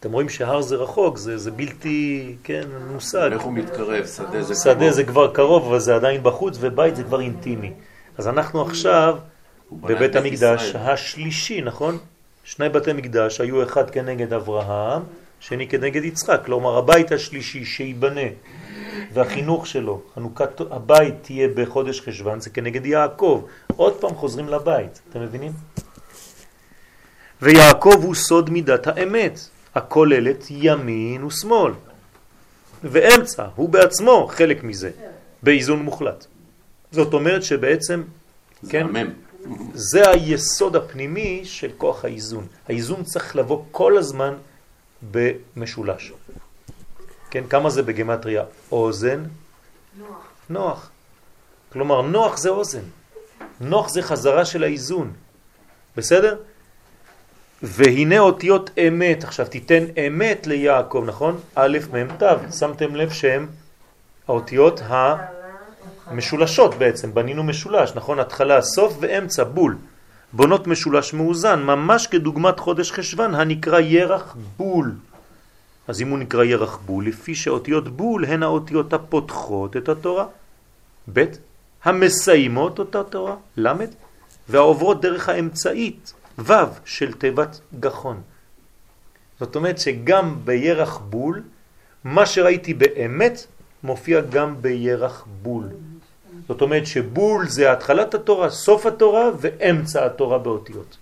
[0.00, 3.30] אתם רואים שהר זה רחוק, זה, זה בלתי, כן, מושג.
[3.32, 4.06] איך הוא מתקרב?
[4.06, 4.90] שדה זה שדה קרוב.
[4.90, 7.72] זה כבר קרוב, אבל זה עדיין בחוץ, ובית זה כבר אינטימי.
[8.18, 9.16] אז אנחנו עכשיו
[9.72, 10.82] בבית בית המקדש ישראל.
[10.82, 11.98] השלישי, נכון?
[12.44, 15.02] שני בתי מקדש היו אחד כנגד אברהם,
[15.40, 16.40] שני כנגד יצחק.
[16.44, 18.28] כלומר, הבית השלישי שיבנה,
[19.12, 23.44] והחינוך שלו, חנוכת הבית תהיה בחודש חשבן, זה כנגד יעקב.
[23.76, 25.52] עוד פעם חוזרים לבית, אתם מבינים?
[27.42, 29.40] ויעקב הוא סוד מידת האמת,
[29.74, 31.72] הכוללת ימין ושמאל.
[32.84, 34.90] ואמצע, הוא בעצמו חלק מזה,
[35.42, 36.26] באיזון מוחלט.
[36.92, 38.02] זאת אומרת שבעצם,
[38.62, 39.10] זה כן, המם.
[39.74, 42.46] זה היסוד הפנימי של כוח האיזון.
[42.68, 44.34] האיזון צריך לבוא כל הזמן
[45.10, 46.12] במשולש.
[47.30, 48.44] כן, כמה זה בגמטריה?
[48.72, 49.24] אוזן?
[49.98, 50.08] נוח.
[50.50, 50.90] נוח.
[51.72, 52.82] כלומר, נוח זה אוזן.
[53.60, 55.12] נוח זה חזרה של האיזון.
[55.96, 56.36] בסדר?
[57.62, 59.24] והנה אותיות אמת.
[59.24, 61.40] עכשיו תיתן אמת ליעקב, נכון?
[61.54, 62.54] א', מ', ת'.
[62.58, 63.46] שמתם לב שהם
[64.28, 64.80] האותיות
[66.06, 67.14] המשולשות בעצם.
[67.14, 68.18] בנינו משולש, נכון?
[68.18, 69.76] התחלה, סוף ואמצע, בול.
[70.32, 74.92] בונות משולש מאוזן, ממש כדוגמת חודש חשבן הנקרא ירח בול.
[75.88, 80.26] אז אם הוא נקרא ירח בול, לפי שאותיות בול הן האותיות הפותחות את התורה.
[81.12, 81.24] ב'
[81.84, 83.68] המסיימות אותה תורה, ל'
[84.48, 86.52] והעוברות דרך האמצעית, ו'
[86.84, 88.20] של תיבת גחון.
[89.40, 91.42] זאת אומרת שגם בירח בול,
[92.04, 93.46] מה שראיתי באמת
[93.82, 95.64] מופיע גם בירח בול.
[96.48, 100.96] זאת אומרת שבול זה התחלת התורה, סוף התורה ואמצע התורה באותיות.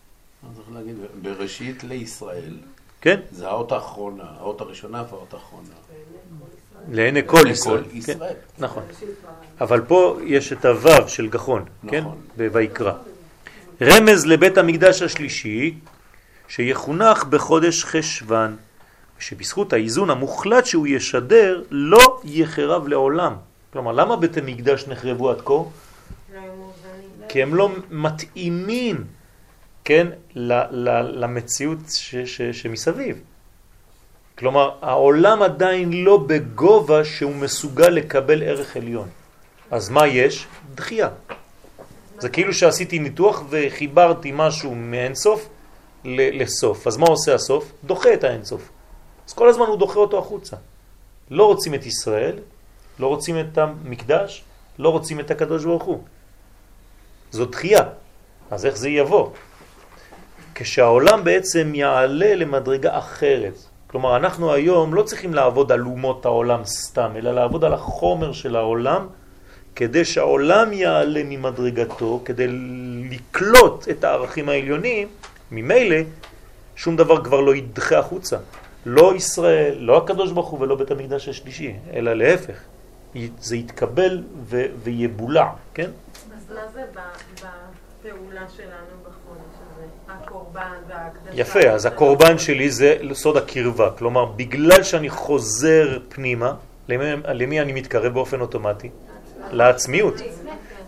[0.54, 2.54] צריך להגיד, בראשית לישראל,
[3.00, 3.20] כן?
[3.30, 5.68] זה האות האחרונה, האות הראשונה והאות האחרונה.
[6.92, 7.84] לעיני כל ישראל.
[7.90, 8.34] כן, ישראל.
[8.58, 8.82] נכון.
[9.60, 12.00] אבל פה יש את הוו של גחון, כן?
[12.00, 12.20] נכון.
[12.52, 12.92] בויקרא.
[13.82, 15.74] רמז לבית המקדש השלישי,
[16.48, 18.56] שיחונך בחודש חשבן,
[19.18, 23.34] שבזכות האיזון המוחלט שהוא ישדר, לא יחרב לעולם.
[23.72, 25.52] כלומר, למה בית המקדש נחרבו עד כה?
[25.52, 26.40] לא.
[27.28, 29.04] כי הם לא מתאימים,
[29.86, 33.20] כן, ל- ל- למציאות ש- ש- שמסביב.
[34.38, 39.08] כלומר, העולם עדיין לא בגובה שהוא מסוגל לקבל ערך עליון.
[39.70, 40.46] אז מה יש?
[40.74, 41.08] דחייה.
[42.18, 45.48] זה כאילו שעשיתי ניתוח וחיברתי משהו מאינסוף
[46.04, 46.86] לסוף.
[46.86, 47.72] אז מה עושה הסוף?
[47.84, 48.68] דוחה את האינסוף.
[49.28, 50.56] אז כל הזמן הוא דוחה אותו החוצה.
[51.30, 52.38] לא רוצים את ישראל,
[52.98, 54.44] לא רוצים את המקדש,
[54.78, 56.02] לא רוצים את הקדוש ברוך הוא.
[57.30, 57.82] זו דחייה.
[58.50, 59.30] אז איך זה יבוא?
[60.58, 63.54] כשהעולם בעצם יעלה למדרגה אחרת.
[63.86, 68.56] כלומר, אנחנו היום לא צריכים לעבוד על אומות העולם סתם, אלא לעבוד על החומר של
[68.56, 69.06] העולם,
[69.76, 72.46] כדי שהעולם יעלה ממדרגתו, כדי
[73.10, 75.08] לקלוט את הערכים העליונים,
[75.50, 75.96] ממילא
[76.76, 78.36] שום דבר כבר לא ידחה החוצה.
[78.86, 82.58] לא ישראל, לא הקדוש ברוך הוא ולא בית המקדש השלישי, אלא להפך.
[83.40, 85.90] זה יתקבל ו- ויבולע, כן?
[86.36, 86.84] אז מה זה
[88.04, 89.05] בפעולה שלנו?
[90.36, 91.40] הקורבן וההקדשה?
[91.40, 93.90] יפה, אז הקורבן שלי זה סוד הקרבה.
[93.98, 96.54] כלומר, בגלל שאני חוזר פנימה,
[96.88, 98.90] למי, למי אני מתקרב באופן אוטומטי?
[99.50, 100.14] לעצמיות.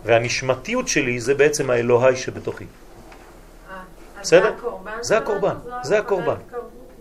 [0.05, 2.63] והנשמתיות שלי זה בעצם האלוהי שבתוכי.
[2.63, 3.75] אה,
[4.21, 4.53] בסדר?
[5.01, 5.17] זה?
[5.17, 6.25] הקורבן, זה הקורבן.
[6.25, 6.41] קורבן.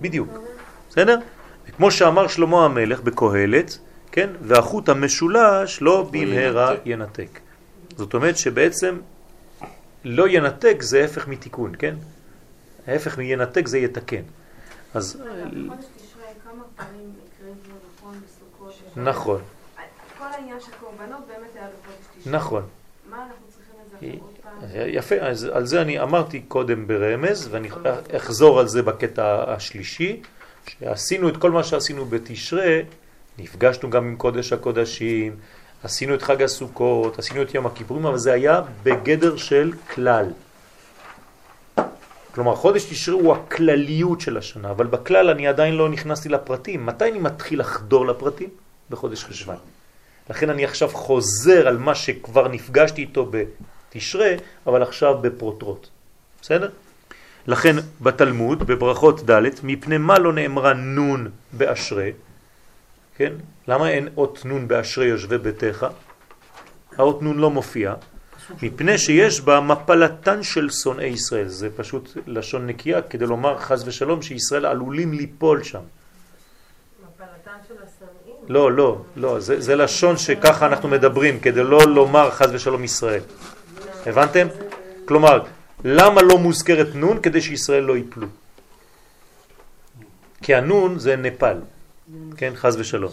[0.01, 0.29] בדיוק.
[0.91, 1.19] בסדר?
[1.69, 3.79] וכמו שאמר שלמה המלך בקהלת,
[4.13, 4.31] כן?
[4.41, 7.41] והחוט המשולש לא במהרה ינתק.
[7.97, 8.99] זאת אומרת שבעצם
[10.05, 11.95] לא ינתק זה הפך מתיקון, כן?
[12.89, 14.23] ההפך מינתק זה יתקן.
[14.95, 15.75] אז הקריבו
[18.97, 19.05] נכון?
[19.05, 19.41] נכון,
[20.19, 22.33] כל העניין של קורבנות באמת היה בחודש תשרי.
[22.33, 22.63] נכון.
[23.11, 24.89] מה אנחנו צריכים את זה עוד פעם?
[24.89, 27.69] יפה, אז על זה אני אמרתי קודם ברמז, ואני
[28.17, 30.23] אחזור על זה בקטע השלישי,
[30.67, 32.81] שעשינו את כל מה שעשינו בתשרה,
[33.39, 35.37] נפגשנו גם עם קודש הקודשים,
[35.83, 40.31] עשינו את חג הסוכות, עשינו את יום הכיפורים, אבל זה היה בגדר של כלל.
[42.35, 46.87] כלומר, חודש תשרה הוא הכלליות של השנה, אבל בכלל אני עדיין לא נכנסתי לפרטים.
[46.87, 48.49] מתי אני מתחיל לחדור לפרטים?
[48.91, 49.55] בחודש חשבן.
[50.31, 54.31] לכן אני עכשיו חוזר על מה שכבר נפגשתי איתו בתשרה,
[54.67, 55.87] אבל עכשיו בפרוטרוט.
[56.43, 56.71] בסדר?
[57.47, 62.13] לכן בתלמוד, בברכות ד', מפני מה לא נאמרה נון באשרי?
[63.17, 63.33] כן?
[63.69, 65.87] למה אין אות נון באשרי יושבי ביתך?
[66.99, 67.95] האות נון לא מופיע,
[68.63, 71.49] מפני שיש בה מפלתן של שונאי ישראל.
[71.49, 75.79] זה פשוט לשון נקייה כדי לומר חז ושלום שישראל עלולים ליפול שם.
[75.79, 78.37] מפלתן של השונאים?
[78.49, 83.23] לא, לא, לא, זה, זה לשון שככה אנחנו מדברים, כדי לא לומר חז ושלום ישראל.
[84.07, 84.47] הבנתם?
[85.05, 85.43] כלומר,
[85.85, 87.21] למה לא מוזכרת נון?
[87.23, 88.27] כדי שישראל לא ייפלו.
[90.43, 91.57] כי הנון זה נפל,
[92.37, 92.53] כן?
[92.57, 93.13] חז ושלום.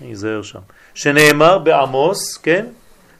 [0.00, 0.60] ייזהר שם.
[0.94, 2.66] שנאמר בעמוס, כן?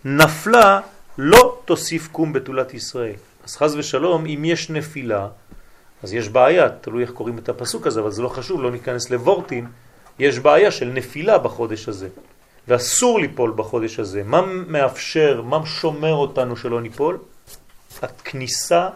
[0.05, 0.81] נפלה
[1.19, 3.15] לא תוסיף קום בתולת ישראל.
[3.45, 5.29] אז חז ושלום, אם יש נפילה,
[6.03, 9.11] אז יש בעיה, תלוי איך קוראים את הפסוק הזה, אבל זה לא חשוב, לא ניכנס
[9.11, 9.67] לוורטין,
[10.19, 12.09] יש בעיה של נפילה בחודש הזה,
[12.69, 14.23] ואסור ליפול בחודש הזה.
[14.25, 17.19] מה מאפשר, מה שומר אותנו שלא ניפול?
[18.03, 18.89] הכניסה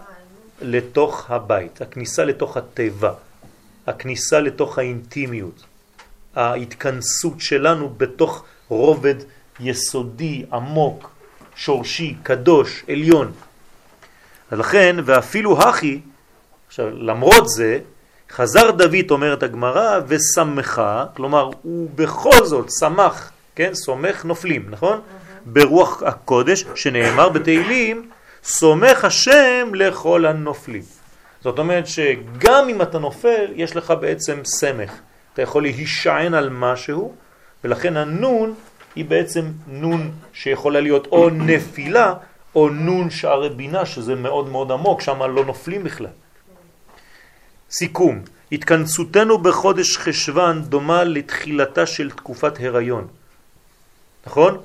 [0.62, 3.12] לתוך הבית, הכניסה לתוך הטבע,
[3.86, 5.64] הכניסה לתוך האינטימיות,
[6.34, 9.14] ההתכנסות שלנו בתוך רובד
[9.60, 11.10] יסודי, עמוק,
[11.56, 13.32] שורשי, קדוש, עליון.
[14.52, 16.00] ולכן, ואפילו הכי,
[16.68, 17.78] עכשיו, למרות זה,
[18.30, 25.00] חזר דוד, אומרת הגמרא, ושמחה, כלומר, הוא בכל זאת שמח, כן, סומך נופלים, נכון?
[25.44, 28.10] ברוח הקודש, שנאמר בתהילים,
[28.44, 30.82] סומך השם לכל הנופלים.
[31.40, 34.92] זאת אומרת שגם אם אתה נופל, יש לך בעצם סמך.
[35.32, 37.14] אתה יכול להישען על משהו,
[37.64, 38.54] ולכן הנון
[38.96, 42.14] היא בעצם נון שיכולה להיות או נפילה,
[42.54, 46.06] או נון שערי בינה, שזה מאוד מאוד עמוק, שם לא נופלים בכלל.
[47.70, 48.22] סיכום,
[48.52, 53.06] התכנסותנו בחודש חשבן דומה לתחילתה של תקופת הריון.
[54.26, 54.58] נכון?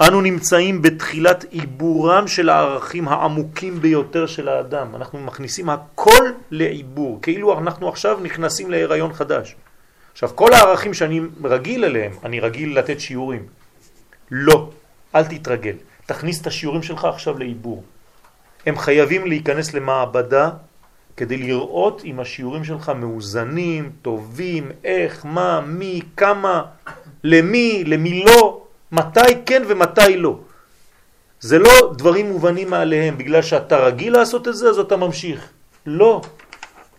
[0.00, 4.96] אנו נמצאים בתחילת עיבורם של הערכים העמוקים ביותר של האדם.
[4.96, 9.56] אנחנו מכניסים הכל לעיבור, כאילו אנחנו עכשיו נכנסים להיריון חדש.
[10.12, 13.46] עכשיו, כל הערכים שאני רגיל אליהם, אני רגיל לתת שיעורים.
[14.34, 14.70] לא,
[15.14, 15.76] אל תתרגל.
[16.06, 17.82] תכניס את השיעורים שלך עכשיו לעיבור.
[18.66, 20.50] הם חייבים להיכנס למעבדה
[21.16, 26.62] כדי לראות אם השיעורים שלך מאוזנים, טובים, איך, מה, מי, כמה,
[27.24, 28.62] למי, למי לא,
[28.92, 30.38] מתי כן ומתי לא.
[31.40, 35.48] זה לא דברים מובנים מעליהם, בגלל שאתה רגיל לעשות את זה, אז אתה ממשיך.
[35.86, 36.20] לא.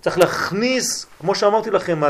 [0.01, 2.01] צריך להכניס, כמו שאמרתי לכם,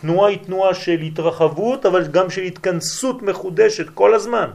[0.00, 4.50] התנועה היא תנועה של התרחבות, אבל גם של התכנסות מחודשת כל הזמן.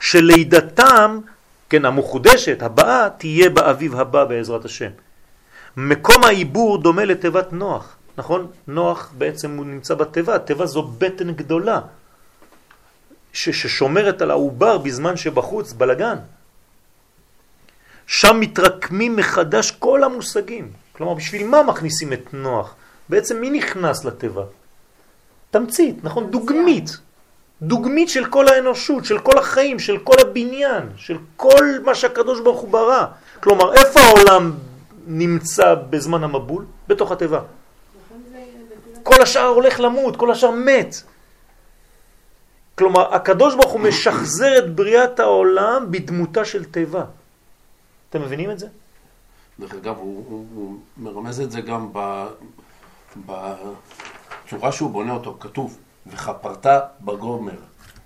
[0.00, 1.20] שלידתם,
[1.70, 4.90] כן, המחודשת, הבאה, תהיה באביב הבא בעזרת השם.
[5.76, 7.96] מקום העיבור דומה לתיבת נוח.
[8.18, 8.46] נכון?
[8.68, 11.80] נוח בעצם הוא נמצא בתיבה, התיבה זו בטן גדולה
[13.32, 16.16] ש- ששומרת על העובר בזמן שבחוץ בלגן.
[18.06, 20.70] שם מתרקמים מחדש כל המושגים.
[20.92, 22.74] כלומר, בשביל מה מכניסים את נוח?
[23.08, 24.44] בעצם מי נכנס לתיבה?
[25.50, 26.30] תמצית, נכון?
[26.30, 26.98] דוגמית.
[27.62, 32.60] דוגמית של כל האנושות, של כל החיים, של כל הבניין, של כל מה שהקדוש ברוך
[32.60, 33.04] הוא ברא.
[33.40, 34.52] כלומר, איפה העולם
[35.06, 36.64] נמצא בזמן המבול?
[36.88, 37.40] בתוך התיבה.
[39.02, 40.96] כל השאר הולך למות, כל השאר מת.
[42.78, 47.04] כלומר, הקדוש ברוך הוא משחזר את בריאת העולם בדמותה של תיבה.
[48.10, 48.66] אתם מבינים את זה?
[49.60, 52.26] דרך אגב, הוא, הוא, הוא מרמז את זה גם ב,
[53.26, 56.66] בצורה שהוא בונה אותו, כתוב, וכפרת
[57.00, 57.52] בגומר.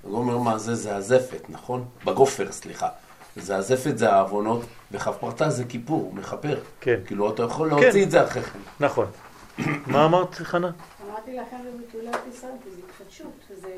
[0.04, 0.74] בגומר מה זה?
[0.74, 1.84] זה הזפת, נכון?
[2.04, 2.88] בגופר, סליחה.
[3.36, 6.58] זה הזפת, זה העוונות, וכפרת זה כיפור, הוא מכפר.
[6.80, 7.00] כן.
[7.06, 8.02] כאילו, אתה יכול להוציא כן.
[8.02, 8.58] את זה אחרי כן.
[8.80, 9.06] נכון.
[9.92, 10.70] מה אמרת, חנה?
[11.10, 13.32] אמרתי לכם בביטולת ישראל, כי זה התחדשות.
[13.62, 13.68] זה...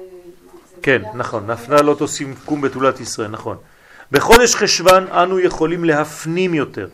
[0.83, 1.03] כן.
[1.15, 3.57] נכון, נפנה לא תושים קום בתולת ישראל, נכון.
[4.13, 6.89] בחודש חשבן אנו יכולים להפנים יותר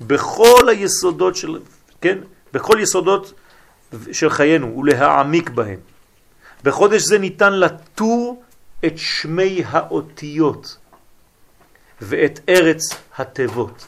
[0.00, 1.60] בכל היסודות של,
[2.00, 2.18] כן,
[2.52, 3.32] בכל יסודות
[4.12, 5.78] של חיינו ולהעמיק בהם.
[6.64, 8.42] בחודש זה ניתן לטור
[8.86, 10.76] את שמי האותיות
[12.00, 12.80] ואת ארץ
[13.18, 13.86] התיבות.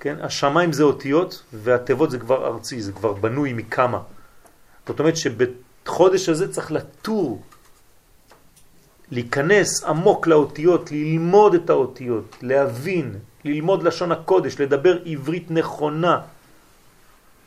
[0.00, 4.00] כן, השמיים זה אותיות והתיבות זה כבר ארצי, זה כבר בנוי מכמה.
[4.86, 7.42] זאת אומרת שבחודש הזה צריך לטור
[9.10, 16.20] להיכנס עמוק לאותיות, ללמוד את האותיות, להבין, ללמוד לשון הקודש, לדבר עברית נכונה,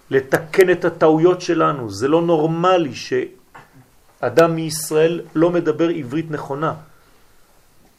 [0.10, 1.92] לתקן את הטעויות שלנו.
[1.92, 6.74] זה לא נורמלי שאדם מישראל לא מדבר עברית נכונה.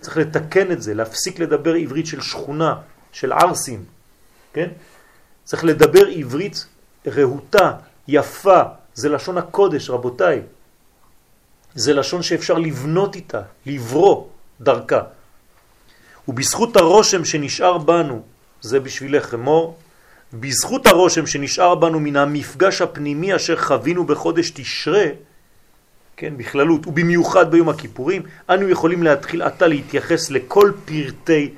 [0.00, 2.74] צריך לתקן את זה, להפסיק לדבר עברית של שכונה,
[3.12, 3.84] של ערסים,
[4.52, 4.68] כן?
[5.44, 6.66] צריך לדבר עברית
[7.06, 7.72] רהוטה,
[8.08, 8.62] יפה,
[8.94, 10.42] זה לשון הקודש, רבותיי.
[11.74, 14.26] זה לשון שאפשר לבנות איתה, לברוא
[14.60, 15.02] דרכה.
[16.28, 18.22] ובזכות הרושם שנשאר בנו,
[18.60, 19.76] זה בשבילך אמור,
[20.32, 25.04] בזכות הרושם שנשאר בנו מן המפגש הפנימי אשר חווינו בחודש תשרה,
[26.16, 31.54] כן, בכללות, ובמיוחד ביום הכיפורים, אנו יכולים להתחיל עתה להתייחס לכל פרטי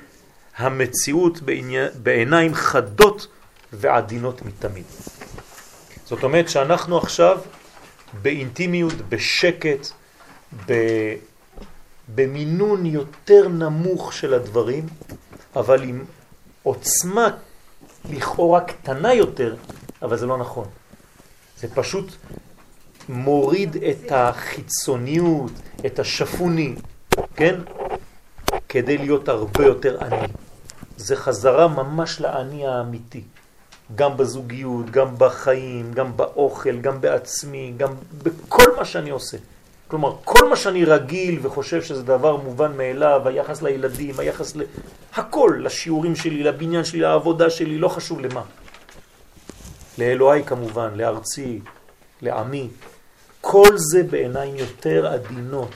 [0.56, 3.26] המציאות בעיני, בעיניים חדות
[3.72, 4.84] ועדינות מתמיד.
[6.04, 7.38] זאת אומרת שאנחנו עכשיו
[8.22, 9.86] באינטימיות, בשקט,
[10.66, 10.72] ב...
[12.14, 14.86] במינון יותר נמוך של הדברים,
[15.56, 16.04] אבל עם
[16.62, 17.28] עוצמה
[18.10, 19.56] לכאורה קטנה יותר,
[20.02, 20.68] אבל זה לא נכון.
[21.58, 22.12] זה פשוט
[23.08, 25.52] מוריד את החיצוניות,
[25.86, 26.74] את השפוני,
[27.36, 27.60] כן?
[28.68, 30.26] כדי להיות הרבה יותר עני.
[30.96, 33.22] זה חזרה ממש לעני האמיתי.
[33.94, 37.92] גם בזוגיות, גם בחיים, גם באוכל, גם בעצמי, גם
[38.22, 39.36] בכל מה שאני עושה.
[39.90, 44.62] כלומר, כל מה שאני רגיל וחושב שזה דבר מובן מאליו, היחס לילדים, היחס ל...
[45.14, 48.42] הכל, לשיעורים שלי, לבניין שלי, לעבודה שלי, לא חשוב למה.
[49.98, 51.60] לאלוהי כמובן, לארצי,
[52.22, 52.68] לעמי.
[53.40, 55.74] כל זה בעיניים יותר עדינות,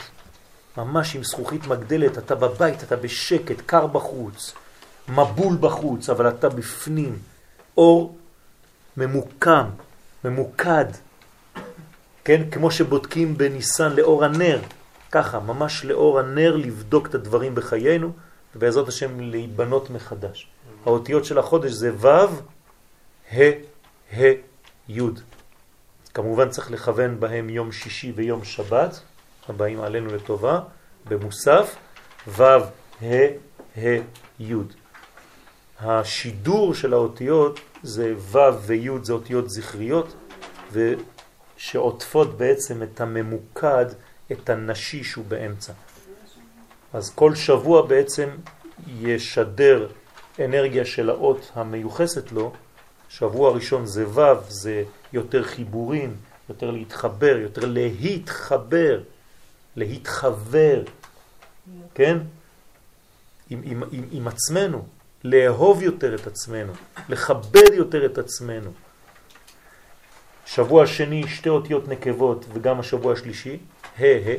[0.76, 4.54] ממש עם זכוכית מגדלת, אתה בבית, אתה בשקט, קר בחוץ,
[5.08, 7.18] מבול בחוץ, אבל אתה בפנים,
[7.76, 8.16] אור
[8.96, 9.66] ממוקם,
[10.24, 10.86] ממוקד,
[12.24, 12.50] כן?
[12.50, 14.60] כמו שבודקים בניסן לאור הנר,
[15.10, 18.12] ככה, ממש לאור הנר לבדוק את הדברים בחיינו,
[18.56, 20.48] ובעזרת השם להיבנות מחדש.
[20.86, 22.08] האותיות של החודש זה ו',
[23.32, 23.50] ה',
[24.16, 24.32] ה',
[24.88, 25.00] י'.
[26.14, 29.00] כמובן צריך לכוון בהם יום שישי ויום שבת,
[29.48, 30.60] הבאים עלינו לטובה,
[31.08, 31.76] במוסף,
[32.28, 33.06] ו', ה',
[33.76, 33.98] ה',
[34.40, 34.54] י'.
[35.80, 40.14] השידור של האותיות זה ו' וי' זה אותיות זכריות,
[41.64, 43.86] שעוטפות בעצם את הממוקד,
[44.32, 45.72] את הנשי שהוא באמצע.
[46.92, 48.28] אז כל שבוע בעצם
[48.98, 49.88] ישדר
[50.38, 52.52] אנרגיה של האות המיוחסת לו.
[53.08, 56.16] שבוע ראשון זה ו', זה יותר חיבורים,
[56.48, 59.02] יותר להתחבר, יותר להתחבר,
[59.76, 60.82] להתחבר,
[61.94, 62.18] כן?
[63.50, 64.84] עם, עם, עם, עם עצמנו,
[65.24, 66.72] לאהוב יותר את עצמנו,
[67.08, 68.70] לכבד יותר את עצמנו.
[70.46, 73.58] שבוע שני שתי אותיות נקבות וגם השבוע השלישי,
[73.98, 74.34] ה' ה',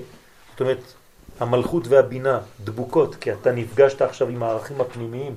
[0.52, 0.94] זאת אומרת
[1.40, 5.36] המלכות והבינה דבוקות, כי אתה נפגשת עכשיו עם הערכים הפנימיים,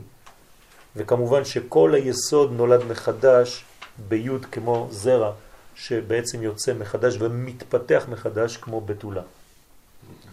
[0.97, 3.65] וכמובן שכל היסוד נולד מחדש
[4.09, 5.33] ביוד כמו זרע,
[5.75, 9.23] שבעצם יוצא מחדש ומתפתח מחדש כמו בתולה.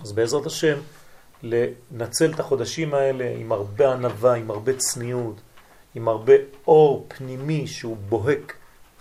[0.01, 0.77] אז בעזרת השם,
[1.43, 5.35] לנצל את החודשים האלה עם הרבה ענבה, עם הרבה צניעות,
[5.95, 6.33] עם הרבה
[6.67, 8.53] אור פנימי שהוא בוהק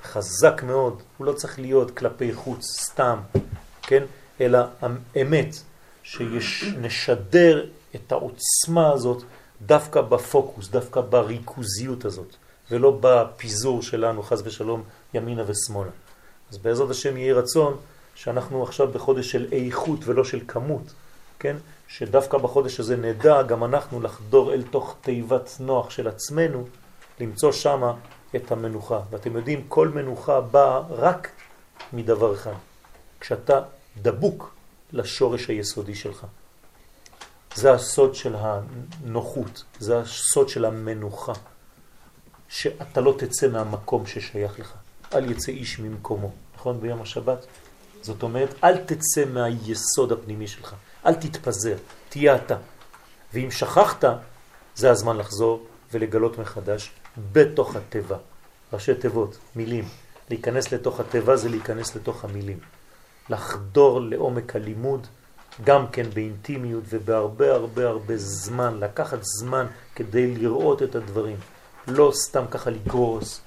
[0.05, 3.19] חזק מאוד, הוא לא צריך להיות כלפי חוץ סתם,
[3.83, 4.05] כן?
[4.41, 4.59] אלא
[5.15, 5.55] האמת,
[6.03, 9.23] שנשדר את העוצמה הזאת
[9.63, 12.37] דווקא בפוקוס, דווקא בריכוזיות הזאת,
[12.71, 14.83] ולא בפיזור שלנו, חז ושלום,
[15.15, 15.91] ימינה ושמאלה.
[16.51, 17.77] אז בעזרת השם יהיה רצון
[18.15, 20.93] שאנחנו עכשיו בחודש של איכות ולא של כמות,
[21.39, 21.57] כן?
[21.89, 26.67] שדווקא בחודש הזה נדע גם אנחנו לחדור אל תוך תיבת נוח של עצמנו,
[27.21, 27.93] למצוא שמה
[28.37, 29.01] את המנוחה.
[29.11, 31.29] ואתם יודעים, כל מנוחה באה רק
[31.93, 32.53] מדבר אחד,
[33.21, 33.61] כשאתה
[34.03, 34.55] דבוק
[34.93, 36.27] לשורש היסודי שלך.
[37.55, 41.33] זה הסוד של הנוחות, זה הסוד של המנוחה,
[42.49, 44.73] שאתה לא תצא מהמקום ששייך לך.
[45.15, 46.81] אל יצא איש ממקומו, נכון?
[46.81, 47.47] ביום השבת.
[48.03, 50.75] זאת אומרת, אל תצא מהיסוד הפנימי שלך,
[51.07, 51.77] אל תתפזר,
[52.09, 52.57] תהיה אתה.
[53.35, 54.05] ואם שכחת,
[54.75, 56.91] זה הזמן לחזור ולגלות מחדש
[57.33, 58.17] בתוך הטבע.
[58.73, 59.85] ראשי תיבות, מילים.
[60.31, 62.59] להיכנס לתוך הטבע זה להיכנס לתוך המילים.
[63.31, 65.07] לחדור לעומק הלימוד,
[65.65, 71.37] גם כן באינטימיות ובהרבה הרבה הרבה זמן, לקחת זמן כדי לראות את הדברים.
[71.89, 73.41] לא סתם ככה לגרוס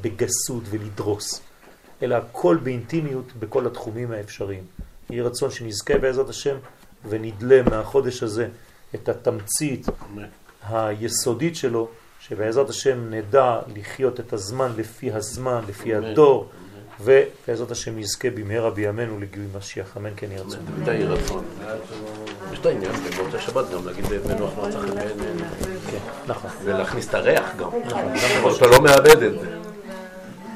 [0.00, 1.40] בגסות ולדרוס,
[2.02, 4.64] אלא הכל באינטימיות בכל התחומים האפשריים.
[5.10, 6.56] יהיה רצון שנזכה בעזרת השם
[7.08, 8.48] ונדלה מהחודש הזה
[8.94, 9.86] את התמצית
[10.68, 11.88] היסודית שלו,
[12.28, 16.48] שבעזרת השם נדע לחיות את הזמן לפי הזמן, לפי הדור,
[17.00, 20.60] ובעזרת השם נזכה במהרה בימינו לגילוי משיח, אמן כן ירצון.
[20.74, 21.44] תמיד יהי רצון.
[22.52, 24.84] יש את העניין באותה שבת גם להגיד בנוח לא צריך
[25.90, 26.50] כן, נכון.
[26.64, 27.68] ולהכניס את הריח גם.
[28.42, 29.56] אבל אתה לא מאבד את זה.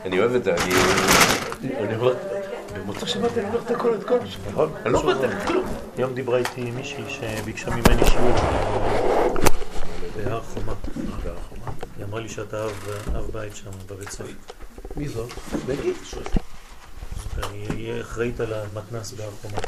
[0.05, 0.75] אני אוהב את זה, אני...
[1.79, 2.15] אני אומר...
[2.75, 4.19] במוצא שבת אני הולך את הכל, את הכל.
[4.51, 4.73] נכון?
[4.85, 5.65] אני לא מוותר, כלום.
[5.97, 8.33] היום דיברה איתי מישהי שביקשה ממני שיעור
[10.17, 10.75] בהר חומה.
[11.97, 14.25] היא אמרה לי שאתה אב, אב בית שם בבית ספר.
[14.97, 15.31] מי זאת?
[15.67, 15.93] בגי.
[17.53, 19.59] היא אחראית על המתנ"ס בהר חומה.